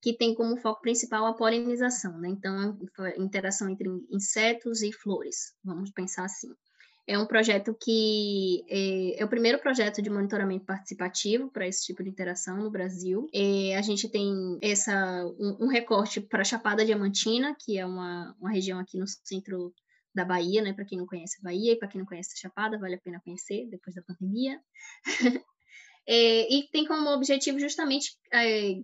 que 0.00 0.16
tem 0.16 0.34
como 0.34 0.56
foco 0.56 0.80
principal 0.80 1.26
a 1.26 1.34
polinização, 1.34 2.18
né? 2.18 2.30
Então, 2.30 2.78
interação 3.18 3.68
entre 3.68 3.90
insetos 4.10 4.80
e 4.80 4.90
flores, 4.90 5.52
vamos 5.62 5.90
pensar 5.90 6.24
assim. 6.24 6.48
É 7.06 7.18
um 7.18 7.26
projeto 7.26 7.76
que 7.78 8.64
é, 8.70 9.20
é 9.20 9.24
o 9.24 9.28
primeiro 9.28 9.58
projeto 9.58 10.00
de 10.00 10.08
monitoramento 10.08 10.64
participativo 10.64 11.50
para 11.50 11.68
esse 11.68 11.84
tipo 11.84 12.02
de 12.02 12.08
interação 12.08 12.56
no 12.56 12.70
Brasil. 12.70 13.26
É, 13.34 13.76
a 13.76 13.82
gente 13.82 14.08
tem 14.08 14.58
essa, 14.62 15.26
um, 15.38 15.66
um 15.66 15.68
recorte 15.68 16.22
para 16.22 16.40
a 16.40 16.44
Chapada 16.44 16.86
Diamantina, 16.86 17.54
que 17.58 17.76
é 17.76 17.84
uma, 17.84 18.34
uma 18.40 18.50
região 18.50 18.78
aqui 18.78 18.98
no 18.98 19.06
centro 19.06 19.74
da 20.14 20.24
Bahia, 20.24 20.62
né? 20.62 20.72
Para 20.72 20.84
quem 20.84 20.98
não 20.98 21.06
conhece 21.06 21.38
a 21.40 21.44
Bahia 21.44 21.72
e 21.72 21.76
para 21.76 21.88
quem 21.88 22.00
não 22.00 22.06
conhece 22.06 22.34
a 22.34 22.40
Chapada, 22.40 22.78
vale 22.78 22.94
a 22.94 23.00
pena 23.00 23.20
conhecer 23.24 23.66
depois 23.70 23.94
da 23.94 24.02
pandemia. 24.02 24.60
é, 26.06 26.52
e 26.52 26.68
tem 26.70 26.86
como 26.86 27.10
objetivo 27.10 27.58
justamente 27.58 28.16
é, 28.32 28.82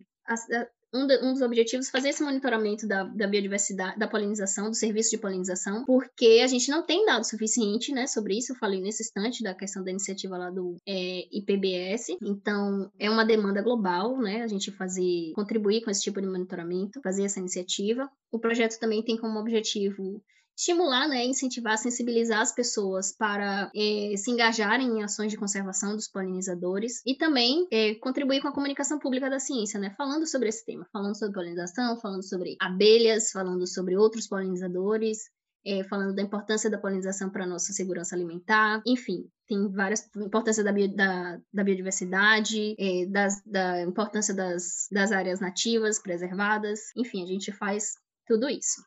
um, 0.92 1.06
de, 1.06 1.18
um, 1.22 1.32
dos 1.32 1.42
objetivos 1.42 1.90
fazer 1.90 2.10
esse 2.10 2.22
monitoramento 2.22 2.86
da, 2.86 3.04
da, 3.04 3.26
biodiversidade, 3.26 3.98
da 3.98 4.08
polinização, 4.08 4.70
do 4.70 4.76
serviço 4.76 5.10
de 5.10 5.18
polinização, 5.18 5.84
porque 5.84 6.40
a 6.42 6.46
gente 6.46 6.70
não 6.70 6.82
tem 6.82 7.04
dado 7.04 7.24
suficiente 7.24 7.92
né, 7.92 8.06
sobre 8.06 8.38
isso. 8.38 8.52
Eu 8.52 8.56
falei 8.56 8.80
nesse 8.80 9.02
instante 9.02 9.42
da 9.42 9.54
questão 9.54 9.84
da 9.84 9.90
iniciativa 9.90 10.38
lá 10.38 10.50
do 10.50 10.76
é, 10.86 11.26
IPBS. 11.32 12.16
Então, 12.22 12.90
é 12.98 13.10
uma 13.10 13.24
demanda 13.24 13.62
global, 13.62 14.18
né? 14.18 14.42
A 14.42 14.46
gente 14.46 14.70
fazer, 14.70 15.32
contribuir 15.34 15.82
com 15.82 15.90
esse 15.90 16.02
tipo 16.02 16.20
de 16.20 16.26
monitoramento, 16.26 17.00
fazer 17.02 17.24
essa 17.24 17.38
iniciativa. 17.38 18.08
O 18.32 18.38
projeto 18.38 18.78
também 18.78 19.02
tem 19.02 19.16
como 19.16 19.38
objetivo 19.38 20.22
estimular, 20.58 21.06
né, 21.06 21.24
incentivar, 21.24 21.78
sensibilizar 21.78 22.40
as 22.40 22.52
pessoas 22.52 23.12
para 23.16 23.70
é, 23.74 24.16
se 24.16 24.28
engajarem 24.28 24.88
em 24.88 25.02
ações 25.04 25.30
de 25.30 25.38
conservação 25.38 25.94
dos 25.94 26.08
polinizadores 26.08 27.00
e 27.06 27.14
também 27.14 27.68
é, 27.70 27.94
contribuir 27.94 28.42
com 28.42 28.48
a 28.48 28.52
comunicação 28.52 28.98
pública 28.98 29.30
da 29.30 29.38
ciência, 29.38 29.78
né, 29.78 29.94
falando 29.96 30.26
sobre 30.26 30.48
esse 30.48 30.64
tema, 30.64 30.84
falando 30.92 31.16
sobre 31.16 31.34
polinização, 31.34 31.96
falando 32.00 32.24
sobre 32.24 32.56
abelhas, 32.60 33.30
falando 33.30 33.64
sobre 33.68 33.96
outros 33.96 34.26
polinizadores, 34.26 35.30
é, 35.64 35.84
falando 35.84 36.12
da 36.12 36.22
importância 36.22 36.68
da 36.68 36.78
polinização 36.78 37.30
para 37.30 37.44
a 37.44 37.46
nossa 37.46 37.72
segurança 37.72 38.16
alimentar, 38.16 38.82
enfim, 38.84 39.28
tem 39.46 39.70
várias 39.70 40.08
importância 40.16 40.64
da, 40.64 40.72
bio, 40.72 40.92
da, 40.92 41.38
da 41.52 41.62
biodiversidade, 41.62 42.74
das, 43.10 43.40
da 43.46 43.82
importância 43.82 44.34
das, 44.34 44.88
das 44.90 45.12
áreas 45.12 45.38
nativas 45.38 46.00
preservadas, 46.00 46.80
enfim, 46.96 47.22
a 47.22 47.26
gente 47.26 47.52
faz 47.52 47.92
tudo 48.26 48.48
isso 48.48 48.82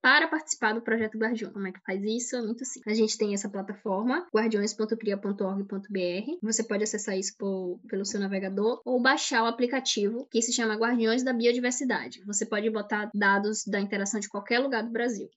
para 0.00 0.28
participar 0.28 0.74
do 0.74 0.82
projeto 0.82 1.18
Guardião. 1.18 1.52
Como 1.52 1.66
é 1.66 1.72
que 1.72 1.80
faz 1.80 2.02
isso? 2.04 2.36
É 2.36 2.42
muito 2.42 2.64
simples. 2.64 2.96
A 2.96 3.00
gente 3.00 3.18
tem 3.18 3.34
essa 3.34 3.48
plataforma, 3.48 4.26
guardiões.cria.org.br. 4.34 6.38
Você 6.42 6.62
pode 6.62 6.84
acessar 6.84 7.18
isso 7.18 7.34
por, 7.36 7.80
pelo 7.88 8.04
seu 8.04 8.20
navegador 8.20 8.80
ou 8.84 9.00
baixar 9.00 9.42
o 9.42 9.46
aplicativo 9.46 10.26
que 10.30 10.40
se 10.40 10.52
chama 10.52 10.76
Guardiões 10.76 11.24
da 11.24 11.32
Biodiversidade. 11.32 12.22
Você 12.24 12.46
pode 12.46 12.70
botar 12.70 13.10
dados 13.12 13.64
da 13.66 13.80
interação 13.80 14.20
de 14.20 14.28
qualquer 14.28 14.60
lugar 14.60 14.84
do 14.84 14.92
Brasil. 14.92 15.28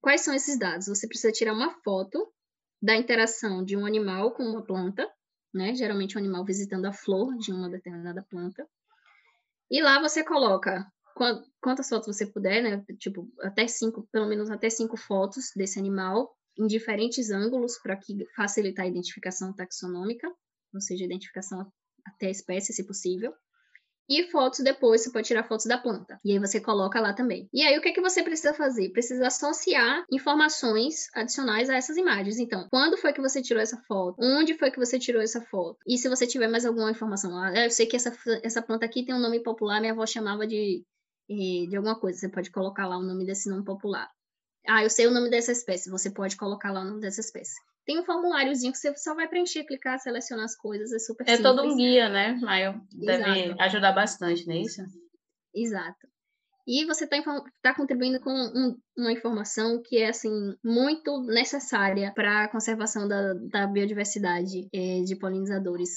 Quais 0.00 0.22
são 0.22 0.34
esses 0.34 0.58
dados? 0.58 0.86
Você 0.86 1.06
precisa 1.06 1.32
tirar 1.32 1.52
uma 1.52 1.70
foto 1.82 2.32
da 2.80 2.96
interação 2.96 3.64
de 3.64 3.76
um 3.76 3.84
animal 3.84 4.32
com 4.32 4.44
uma 4.44 4.64
planta, 4.64 5.06
né? 5.52 5.74
Geralmente 5.74 6.16
um 6.16 6.20
animal 6.20 6.44
visitando 6.44 6.86
a 6.86 6.92
flor 6.92 7.36
de 7.36 7.52
uma 7.52 7.68
determinada 7.68 8.24
planta. 8.30 8.66
E 9.70 9.82
lá 9.82 10.00
você 10.00 10.22
coloca 10.22 10.86
quantas 11.60 11.88
fotos 11.88 12.14
você 12.14 12.26
puder, 12.26 12.62
né? 12.62 12.84
Tipo, 12.98 13.28
até 13.40 13.66
cinco, 13.66 14.06
pelo 14.12 14.26
menos 14.26 14.50
até 14.50 14.68
cinco 14.68 14.96
fotos 14.96 15.46
desse 15.56 15.78
animal 15.78 16.36
em 16.58 16.66
diferentes 16.66 17.30
ângulos 17.30 17.78
para 17.78 17.96
que 17.96 18.24
facilitar 18.34 18.84
a 18.84 18.88
identificação 18.88 19.54
taxonômica, 19.54 20.28
ou 20.72 20.80
seja, 20.80 21.04
identificação 21.04 21.70
até 22.04 22.26
a 22.26 22.30
espécie, 22.30 22.72
se 22.72 22.86
possível. 22.86 23.32
E 24.08 24.30
fotos 24.30 24.60
depois, 24.60 25.02
você 25.02 25.10
pode 25.10 25.26
tirar 25.26 25.42
fotos 25.42 25.66
da 25.66 25.78
planta. 25.78 26.18
E 26.24 26.30
aí 26.30 26.38
você 26.38 26.60
coloca 26.60 27.00
lá 27.00 27.12
também. 27.12 27.48
E 27.52 27.62
aí 27.62 27.76
o 27.76 27.82
que, 27.82 27.88
é 27.88 27.92
que 27.92 28.00
você 28.00 28.22
precisa 28.22 28.54
fazer? 28.54 28.90
Precisa 28.90 29.26
associar 29.26 30.04
informações 30.12 31.08
adicionais 31.12 31.68
a 31.68 31.74
essas 31.74 31.96
imagens. 31.96 32.38
Então, 32.38 32.68
quando 32.70 32.96
foi 32.96 33.12
que 33.12 33.20
você 33.20 33.42
tirou 33.42 33.60
essa 33.60 33.76
foto? 33.88 34.16
Onde 34.20 34.56
foi 34.56 34.70
que 34.70 34.78
você 34.78 34.96
tirou 34.96 35.20
essa 35.20 35.40
foto? 35.40 35.78
E 35.88 35.98
se 35.98 36.08
você 36.08 36.24
tiver 36.24 36.46
mais 36.46 36.64
alguma 36.64 36.92
informação, 36.92 37.36
ah, 37.36 37.64
eu 37.64 37.70
sei 37.70 37.86
que 37.86 37.96
essa, 37.96 38.16
essa 38.44 38.62
planta 38.62 38.86
aqui 38.86 39.04
tem 39.04 39.14
um 39.14 39.20
nome 39.20 39.42
popular, 39.42 39.80
minha 39.80 39.92
avó 39.92 40.06
chamava 40.06 40.46
de, 40.46 40.84
de 41.28 41.76
alguma 41.76 41.98
coisa. 41.98 42.18
Você 42.18 42.28
pode 42.28 42.50
colocar 42.50 42.86
lá 42.86 42.98
o 42.98 43.02
nome 43.02 43.24
desse 43.24 43.48
nome 43.48 43.64
popular. 43.64 44.08
Ah, 44.66 44.82
eu 44.82 44.90
sei 44.90 45.06
o 45.06 45.12
nome 45.12 45.30
dessa 45.30 45.52
espécie. 45.52 45.90
Você 45.90 46.10
pode 46.10 46.36
colocar 46.36 46.72
lá 46.72 46.80
o 46.80 46.84
nome 46.84 47.00
dessa 47.00 47.20
espécie. 47.20 47.54
Tem 47.84 48.00
um 48.00 48.04
formuláriozinho 48.04 48.72
que 48.72 48.78
você 48.78 48.96
só 48.96 49.14
vai 49.14 49.28
preencher, 49.28 49.64
clicar, 49.64 49.98
selecionar 50.00 50.44
as 50.44 50.56
coisas, 50.56 50.92
é 50.92 50.98
super 50.98 51.22
é 51.22 51.36
simples. 51.36 51.40
É 51.40 51.42
todo 51.42 51.72
um 51.72 51.76
guia, 51.76 52.08
né, 52.08 52.32
Maio? 52.34 52.80
Deve 52.92 53.44
Exato. 53.44 53.62
ajudar 53.62 53.92
bastante, 53.92 54.44
não 54.44 54.54
é 54.54 54.58
isso? 54.58 54.82
Exato. 55.54 56.08
E 56.66 56.84
você 56.84 57.04
está 57.04 57.22
tá 57.62 57.74
contribuindo 57.76 58.18
com 58.18 58.32
um, 58.32 58.76
uma 58.98 59.12
informação 59.12 59.80
que 59.80 59.98
é 59.98 60.08
assim 60.08 60.56
muito 60.64 61.22
necessária 61.22 62.12
para 62.12 62.44
a 62.44 62.48
conservação 62.48 63.06
da, 63.06 63.34
da 63.34 63.66
biodiversidade 63.68 64.68
é, 64.74 65.02
de 65.02 65.16
polinizadores 65.16 65.90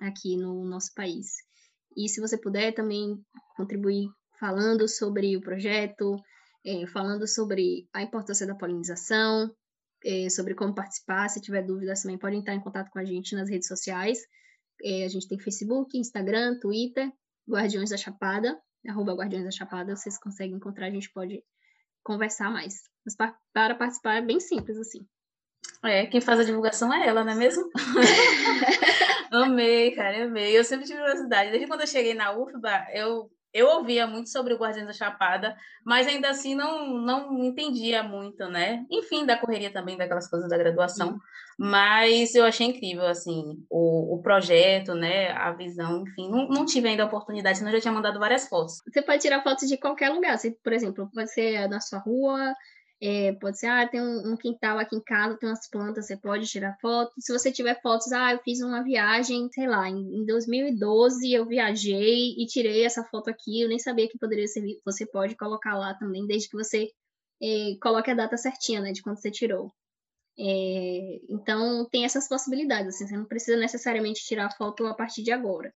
aqui 0.00 0.34
no 0.38 0.64
nosso 0.64 0.94
país. 0.94 1.26
E 1.94 2.08
se 2.08 2.22
você 2.22 2.38
puder 2.38 2.72
também 2.72 3.20
contribuir 3.54 4.08
falando 4.38 4.88
sobre 4.88 5.36
o 5.36 5.40
projeto, 5.40 6.16
é, 6.64 6.86
falando 6.86 7.26
sobre 7.26 7.88
a 7.92 8.02
importância 8.02 8.46
da 8.46 8.54
polinização, 8.54 9.50
é, 10.04 10.28
sobre 10.28 10.54
como 10.54 10.74
participar. 10.74 11.28
Se 11.28 11.40
tiver 11.40 11.62
dúvidas, 11.62 12.02
também 12.02 12.18
podem 12.18 12.40
entrar 12.40 12.54
em 12.54 12.60
contato 12.60 12.90
com 12.90 12.98
a 12.98 13.04
gente 13.04 13.34
nas 13.34 13.48
redes 13.48 13.68
sociais. 13.68 14.18
É, 14.82 15.04
a 15.04 15.08
gente 15.08 15.28
tem 15.28 15.38
Facebook, 15.38 15.98
Instagram, 15.98 16.58
Twitter, 16.60 17.10
Guardiões 17.48 17.90
da 17.90 17.96
Chapada, 17.96 18.58
arroba 18.86 19.14
Guardiões 19.14 19.44
da 19.44 19.50
Chapada, 19.50 19.96
vocês 19.96 20.18
conseguem 20.18 20.56
encontrar, 20.56 20.86
a 20.86 20.90
gente 20.90 21.10
pode 21.12 21.42
conversar 22.04 22.50
mais. 22.50 22.74
Mas 23.04 23.16
para, 23.16 23.36
para 23.52 23.74
participar 23.74 24.16
é 24.16 24.22
bem 24.22 24.38
simples, 24.38 24.78
assim. 24.78 25.06
É, 25.84 26.06
quem 26.06 26.20
faz 26.20 26.40
a 26.40 26.44
divulgação 26.44 26.92
é 26.92 27.06
ela, 27.06 27.24
não 27.24 27.32
é 27.32 27.36
mesmo? 27.36 27.68
amei, 29.30 29.92
cara, 29.92 30.24
amei. 30.24 30.56
Eu 30.56 30.64
sempre 30.64 30.86
tive 30.86 30.98
curiosidade. 30.98 31.50
Desde 31.50 31.66
quando 31.66 31.82
eu 31.82 31.86
cheguei 31.86 32.14
na 32.14 32.36
UFBA, 32.36 32.86
eu 32.94 33.30
eu 33.52 33.66
ouvia 33.68 34.06
muito 34.06 34.28
sobre 34.30 34.52
o 34.52 34.58
Guardiões 34.58 34.86
da 34.86 34.92
Chapada, 34.92 35.56
mas 35.84 36.06
ainda 36.06 36.28
assim 36.30 36.54
não, 36.54 36.98
não 36.98 37.44
entendia 37.44 38.02
muito, 38.02 38.46
né? 38.48 38.84
Enfim, 38.90 39.24
da 39.24 39.38
correria 39.38 39.72
também, 39.72 39.96
daquelas 39.96 40.28
coisas 40.28 40.48
da 40.48 40.58
graduação. 40.58 41.12
Sim. 41.14 41.18
Mas 41.58 42.34
eu 42.34 42.44
achei 42.44 42.66
incrível, 42.66 43.06
assim, 43.06 43.64
o, 43.68 44.14
o 44.14 44.22
projeto, 44.22 44.94
né? 44.94 45.32
A 45.32 45.50
visão, 45.52 46.02
enfim. 46.02 46.30
Não, 46.30 46.46
não 46.48 46.64
tive 46.64 46.88
ainda 46.88 47.02
a 47.02 47.06
oportunidade, 47.06 47.58
senão 47.58 47.70
eu 47.70 47.76
já 47.76 47.82
tinha 47.82 47.94
mandado 47.94 48.20
várias 48.20 48.48
fotos. 48.48 48.82
Você 48.86 49.02
pode 49.02 49.22
tirar 49.22 49.42
fotos 49.42 49.68
de 49.68 49.76
qualquer 49.76 50.10
lugar. 50.10 50.38
Se, 50.38 50.52
por 50.62 50.72
exemplo, 50.72 51.10
pode 51.12 51.32
ser 51.32 51.68
na 51.68 51.80
sua 51.80 51.98
rua, 51.98 52.54
é, 53.00 53.32
pode 53.34 53.58
ser, 53.58 53.68
ah, 53.68 53.86
tem 53.86 54.00
um, 54.00 54.32
um, 54.32 54.36
quintal 54.36 54.78
aqui 54.78 54.96
em 54.96 55.00
casa, 55.00 55.36
tem 55.38 55.48
umas 55.48 55.68
plantas, 55.70 56.06
você 56.06 56.16
pode 56.16 56.46
tirar 56.46 56.76
foto. 56.80 57.12
Se 57.18 57.32
você 57.32 57.52
tiver 57.52 57.80
fotos, 57.80 58.10
ah, 58.12 58.32
eu 58.32 58.40
fiz 58.40 58.60
uma 58.60 58.82
viagem, 58.82 59.48
sei 59.52 59.68
lá, 59.68 59.88
em, 59.88 59.98
em 60.16 60.26
2012 60.26 61.32
eu 61.32 61.46
viajei 61.46 62.34
e 62.36 62.46
tirei 62.46 62.84
essa 62.84 63.04
foto 63.04 63.30
aqui, 63.30 63.62
eu 63.62 63.68
nem 63.68 63.78
sabia 63.78 64.08
que 64.08 64.18
poderia 64.18 64.48
servir. 64.48 64.80
Você 64.84 65.06
pode 65.06 65.36
colocar 65.36 65.76
lá 65.76 65.94
também, 65.94 66.26
desde 66.26 66.48
que 66.48 66.56
você 66.56 66.88
é, 67.40 67.76
coloque 67.80 68.10
a 68.10 68.14
data 68.14 68.36
certinha, 68.36 68.80
né, 68.80 68.90
de 68.92 69.00
quando 69.00 69.20
você 69.20 69.30
tirou. 69.30 69.72
É, 70.36 71.20
então, 71.28 71.88
tem 71.90 72.04
essas 72.04 72.28
possibilidades, 72.28 72.94
assim, 72.94 73.06
você 73.06 73.16
não 73.16 73.26
precisa 73.26 73.56
necessariamente 73.56 74.24
tirar 74.24 74.50
foto 74.56 74.86
a 74.86 74.94
partir 74.94 75.22
de 75.22 75.30
agora. 75.30 75.72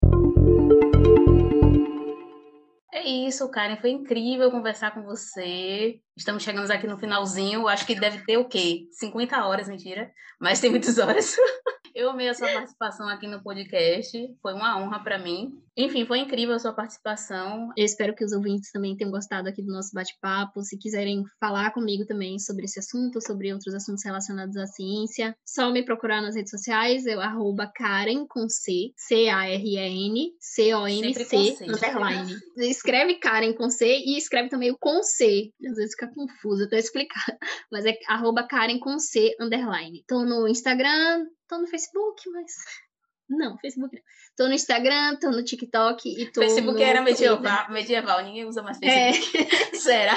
É 2.92 3.08
isso, 3.08 3.50
Karen. 3.50 3.78
Foi 3.78 3.92
incrível 3.92 4.50
conversar 4.50 4.92
com 4.92 5.04
você. 5.04 6.00
Estamos 6.18 6.42
chegando 6.42 6.70
aqui 6.72 6.88
no 6.88 6.98
finalzinho. 6.98 7.68
Acho 7.68 7.86
que 7.86 8.00
deve 8.00 8.26
ter 8.26 8.38
o 8.38 8.48
quê? 8.48 8.88
50 8.92 9.46
horas, 9.46 9.68
mentira. 9.68 10.12
Mas 10.40 10.60
tem 10.60 10.72
muitas 10.72 10.98
horas. 10.98 11.36
Eu 11.96 12.10
amei 12.10 12.30
a 12.30 12.34
sua 12.34 12.48
participação 12.48 13.08
aqui 13.08 13.28
no 13.28 13.42
podcast. 13.42 14.18
Foi 14.42 14.54
uma 14.54 14.80
honra 14.80 15.04
para 15.04 15.18
mim. 15.18 15.62
Enfim, 15.76 16.06
foi 16.06 16.20
incrível 16.20 16.56
a 16.56 16.60
sua 16.60 16.74
participação. 16.74 17.70
Eu 17.78 17.86
espero 17.86 18.14
que 18.14 18.26
os 18.26 18.34
ouvintes 18.34 18.70
também 18.70 18.98
tenham 18.98 19.12
gostado 19.12 19.48
aqui 19.48 19.62
do 19.62 19.72
nosso 19.72 19.92
bate-papo. 19.94 20.62
Se 20.62 20.78
quiserem 20.78 21.24
falar 21.40 21.72
comigo 21.72 22.06
também 22.06 22.38
sobre 22.38 22.66
esse 22.66 22.80
assunto, 22.80 23.22
sobre 23.26 23.54
outros 23.54 23.74
assuntos 23.74 24.04
relacionados 24.04 24.58
à 24.58 24.68
ciência, 24.68 25.34
só 25.46 25.72
me 25.72 25.84
procurar 25.84 26.22
nas 26.22 26.36
redes 26.36 26.52
sociais. 26.52 27.06
Eu 27.06 27.22
arroba 27.22 27.72
Karen 27.74 28.26
com 28.28 28.50
C, 28.50 28.92
C-A-R-E-N, 28.98 30.34
C-O-N-C, 30.40 31.58
underline. 31.64 32.38
Escreve 32.58 33.16
Karen 33.16 33.54
com 33.54 33.70
C 33.70 33.86
e 33.86 34.18
escreve 34.18 34.50
também 34.50 34.72
o 34.72 34.78
com 34.78 35.02
C. 35.02 35.52
Às 35.66 35.78
vezes 35.78 35.92
fica 35.92 36.14
confuso, 36.14 36.66
até 36.66 36.78
explicar. 36.78 37.26
Mas 37.72 37.86
é 37.86 37.98
arroba 38.10 38.46
Karen 38.46 38.80
com 38.80 39.00
C, 39.00 39.34
underline. 39.40 40.04
Tô 40.06 40.26
no 40.26 40.46
Instagram, 40.46 41.26
tô 41.50 41.58
no 41.58 41.68
Facebook, 41.68 42.30
mas 42.30 42.54
não, 43.28 43.58
Facebook 43.58 43.96
não. 43.96 44.04
Tô 44.38 44.48
no 44.48 44.54
Instagram, 44.54 45.18
tô 45.18 45.32
no 45.32 45.44
TikTok 45.44 46.08
e 46.08 46.32
tô 46.32 46.42
Facebook 46.42 46.78
no 46.78 46.82
era 46.82 47.02
medieval, 47.02 47.72
medieval, 47.72 48.24
ninguém 48.24 48.46
usa 48.46 48.62
mais 48.62 48.80
é. 48.82 49.12
Facebook. 49.12 49.54
É. 49.54 49.76
Será? 49.76 50.16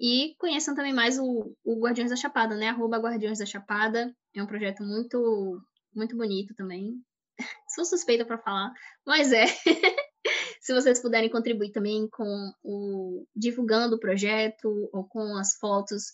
E 0.00 0.34
conheçam 0.38 0.74
também 0.74 0.92
mais 0.92 1.18
o, 1.18 1.54
o 1.64 1.80
Guardiões 1.80 2.10
da 2.10 2.16
Chapada, 2.16 2.56
né? 2.56 2.68
Arroba 2.68 2.98
Guardiões 2.98 3.38
da 3.38 3.46
Chapada. 3.46 4.12
É 4.34 4.42
um 4.42 4.46
projeto 4.46 4.82
muito, 4.82 5.60
muito 5.94 6.16
bonito 6.16 6.54
também. 6.54 6.94
Sou 7.74 7.84
suspeita 7.84 8.24
para 8.24 8.38
falar, 8.38 8.72
mas 9.06 9.32
é. 9.32 9.46
Se 10.60 10.74
vocês 10.74 11.00
puderem 11.00 11.30
contribuir 11.30 11.72
também 11.72 12.08
com 12.10 12.52
o 12.62 13.26
divulgando 13.34 13.96
o 13.96 14.00
projeto 14.00 14.88
ou 14.92 15.04
com 15.08 15.36
as 15.36 15.56
fotos 15.56 16.04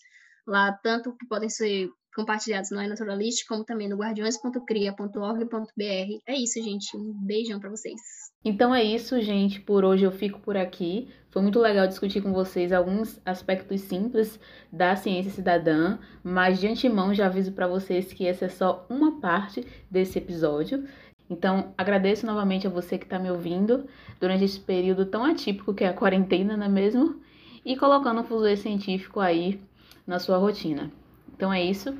lá, 0.47 0.71
tanto 0.83 1.15
que 1.17 1.27
podem 1.27 1.49
ser 1.49 1.89
compartilhados 2.15 2.71
no 2.71 2.81
iNaturalist, 2.81 3.45
como 3.47 3.65
também 3.65 3.89
no 3.89 3.97
guardiões.cria.org.br. 3.97 6.21
É 6.25 6.35
isso, 6.35 6.63
gente. 6.63 6.95
Um 6.95 7.13
beijão 7.13 7.59
para 7.59 7.69
vocês. 7.69 7.99
Então 8.43 8.73
é 8.73 8.83
isso, 8.83 9.19
gente. 9.21 9.59
Por 9.59 9.83
hoje 9.83 10.05
eu 10.05 10.11
fico 10.11 10.39
por 10.39 10.55
aqui. 10.55 11.09
Foi 11.29 11.41
muito 11.41 11.59
legal 11.59 11.87
discutir 11.87 12.21
com 12.21 12.31
vocês 12.31 12.71
alguns 12.71 13.19
aspectos 13.25 13.81
simples 13.81 14.39
da 14.71 14.95
ciência 14.95 15.31
cidadã, 15.31 15.97
mas 16.23 16.59
de 16.59 16.67
antemão 16.67 17.13
já 17.13 17.25
aviso 17.25 17.51
para 17.51 17.67
vocês 17.67 18.13
que 18.13 18.25
essa 18.25 18.45
é 18.45 18.49
só 18.49 18.85
uma 18.89 19.19
parte 19.19 19.65
desse 19.91 20.17
episódio. 20.17 20.87
Então, 21.29 21.73
agradeço 21.77 22.25
novamente 22.25 22.67
a 22.67 22.69
você 22.69 22.97
que 22.97 23.05
está 23.05 23.19
me 23.19 23.31
ouvindo 23.31 23.85
durante 24.19 24.43
esse 24.43 24.59
período 24.59 25.05
tão 25.05 25.25
atípico 25.25 25.73
que 25.73 25.83
é 25.83 25.87
a 25.87 25.93
quarentena, 25.93 26.55
não 26.55 26.67
é 26.67 26.69
mesmo? 26.69 27.19
E 27.65 27.75
colocando 27.75 28.21
o 28.21 28.23
fuso 28.23 28.55
científico 28.55 29.19
aí 29.19 29.59
na 30.05 30.19
sua 30.19 30.37
rotina. 30.37 30.91
Então 31.35 31.51
é 31.51 31.61
isso. 31.61 31.93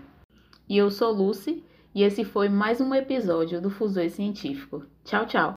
E 0.67 0.77
eu 0.77 0.89
sou 0.89 1.11
Lucy 1.11 1.61
e 1.93 2.03
esse 2.03 2.23
foi 2.23 2.47
mais 2.47 2.79
um 2.79 2.95
episódio 2.95 3.61
do 3.61 3.69
Fusor 3.69 4.09
Científico. 4.09 4.83
Tchau, 5.03 5.25
tchau. 5.25 5.53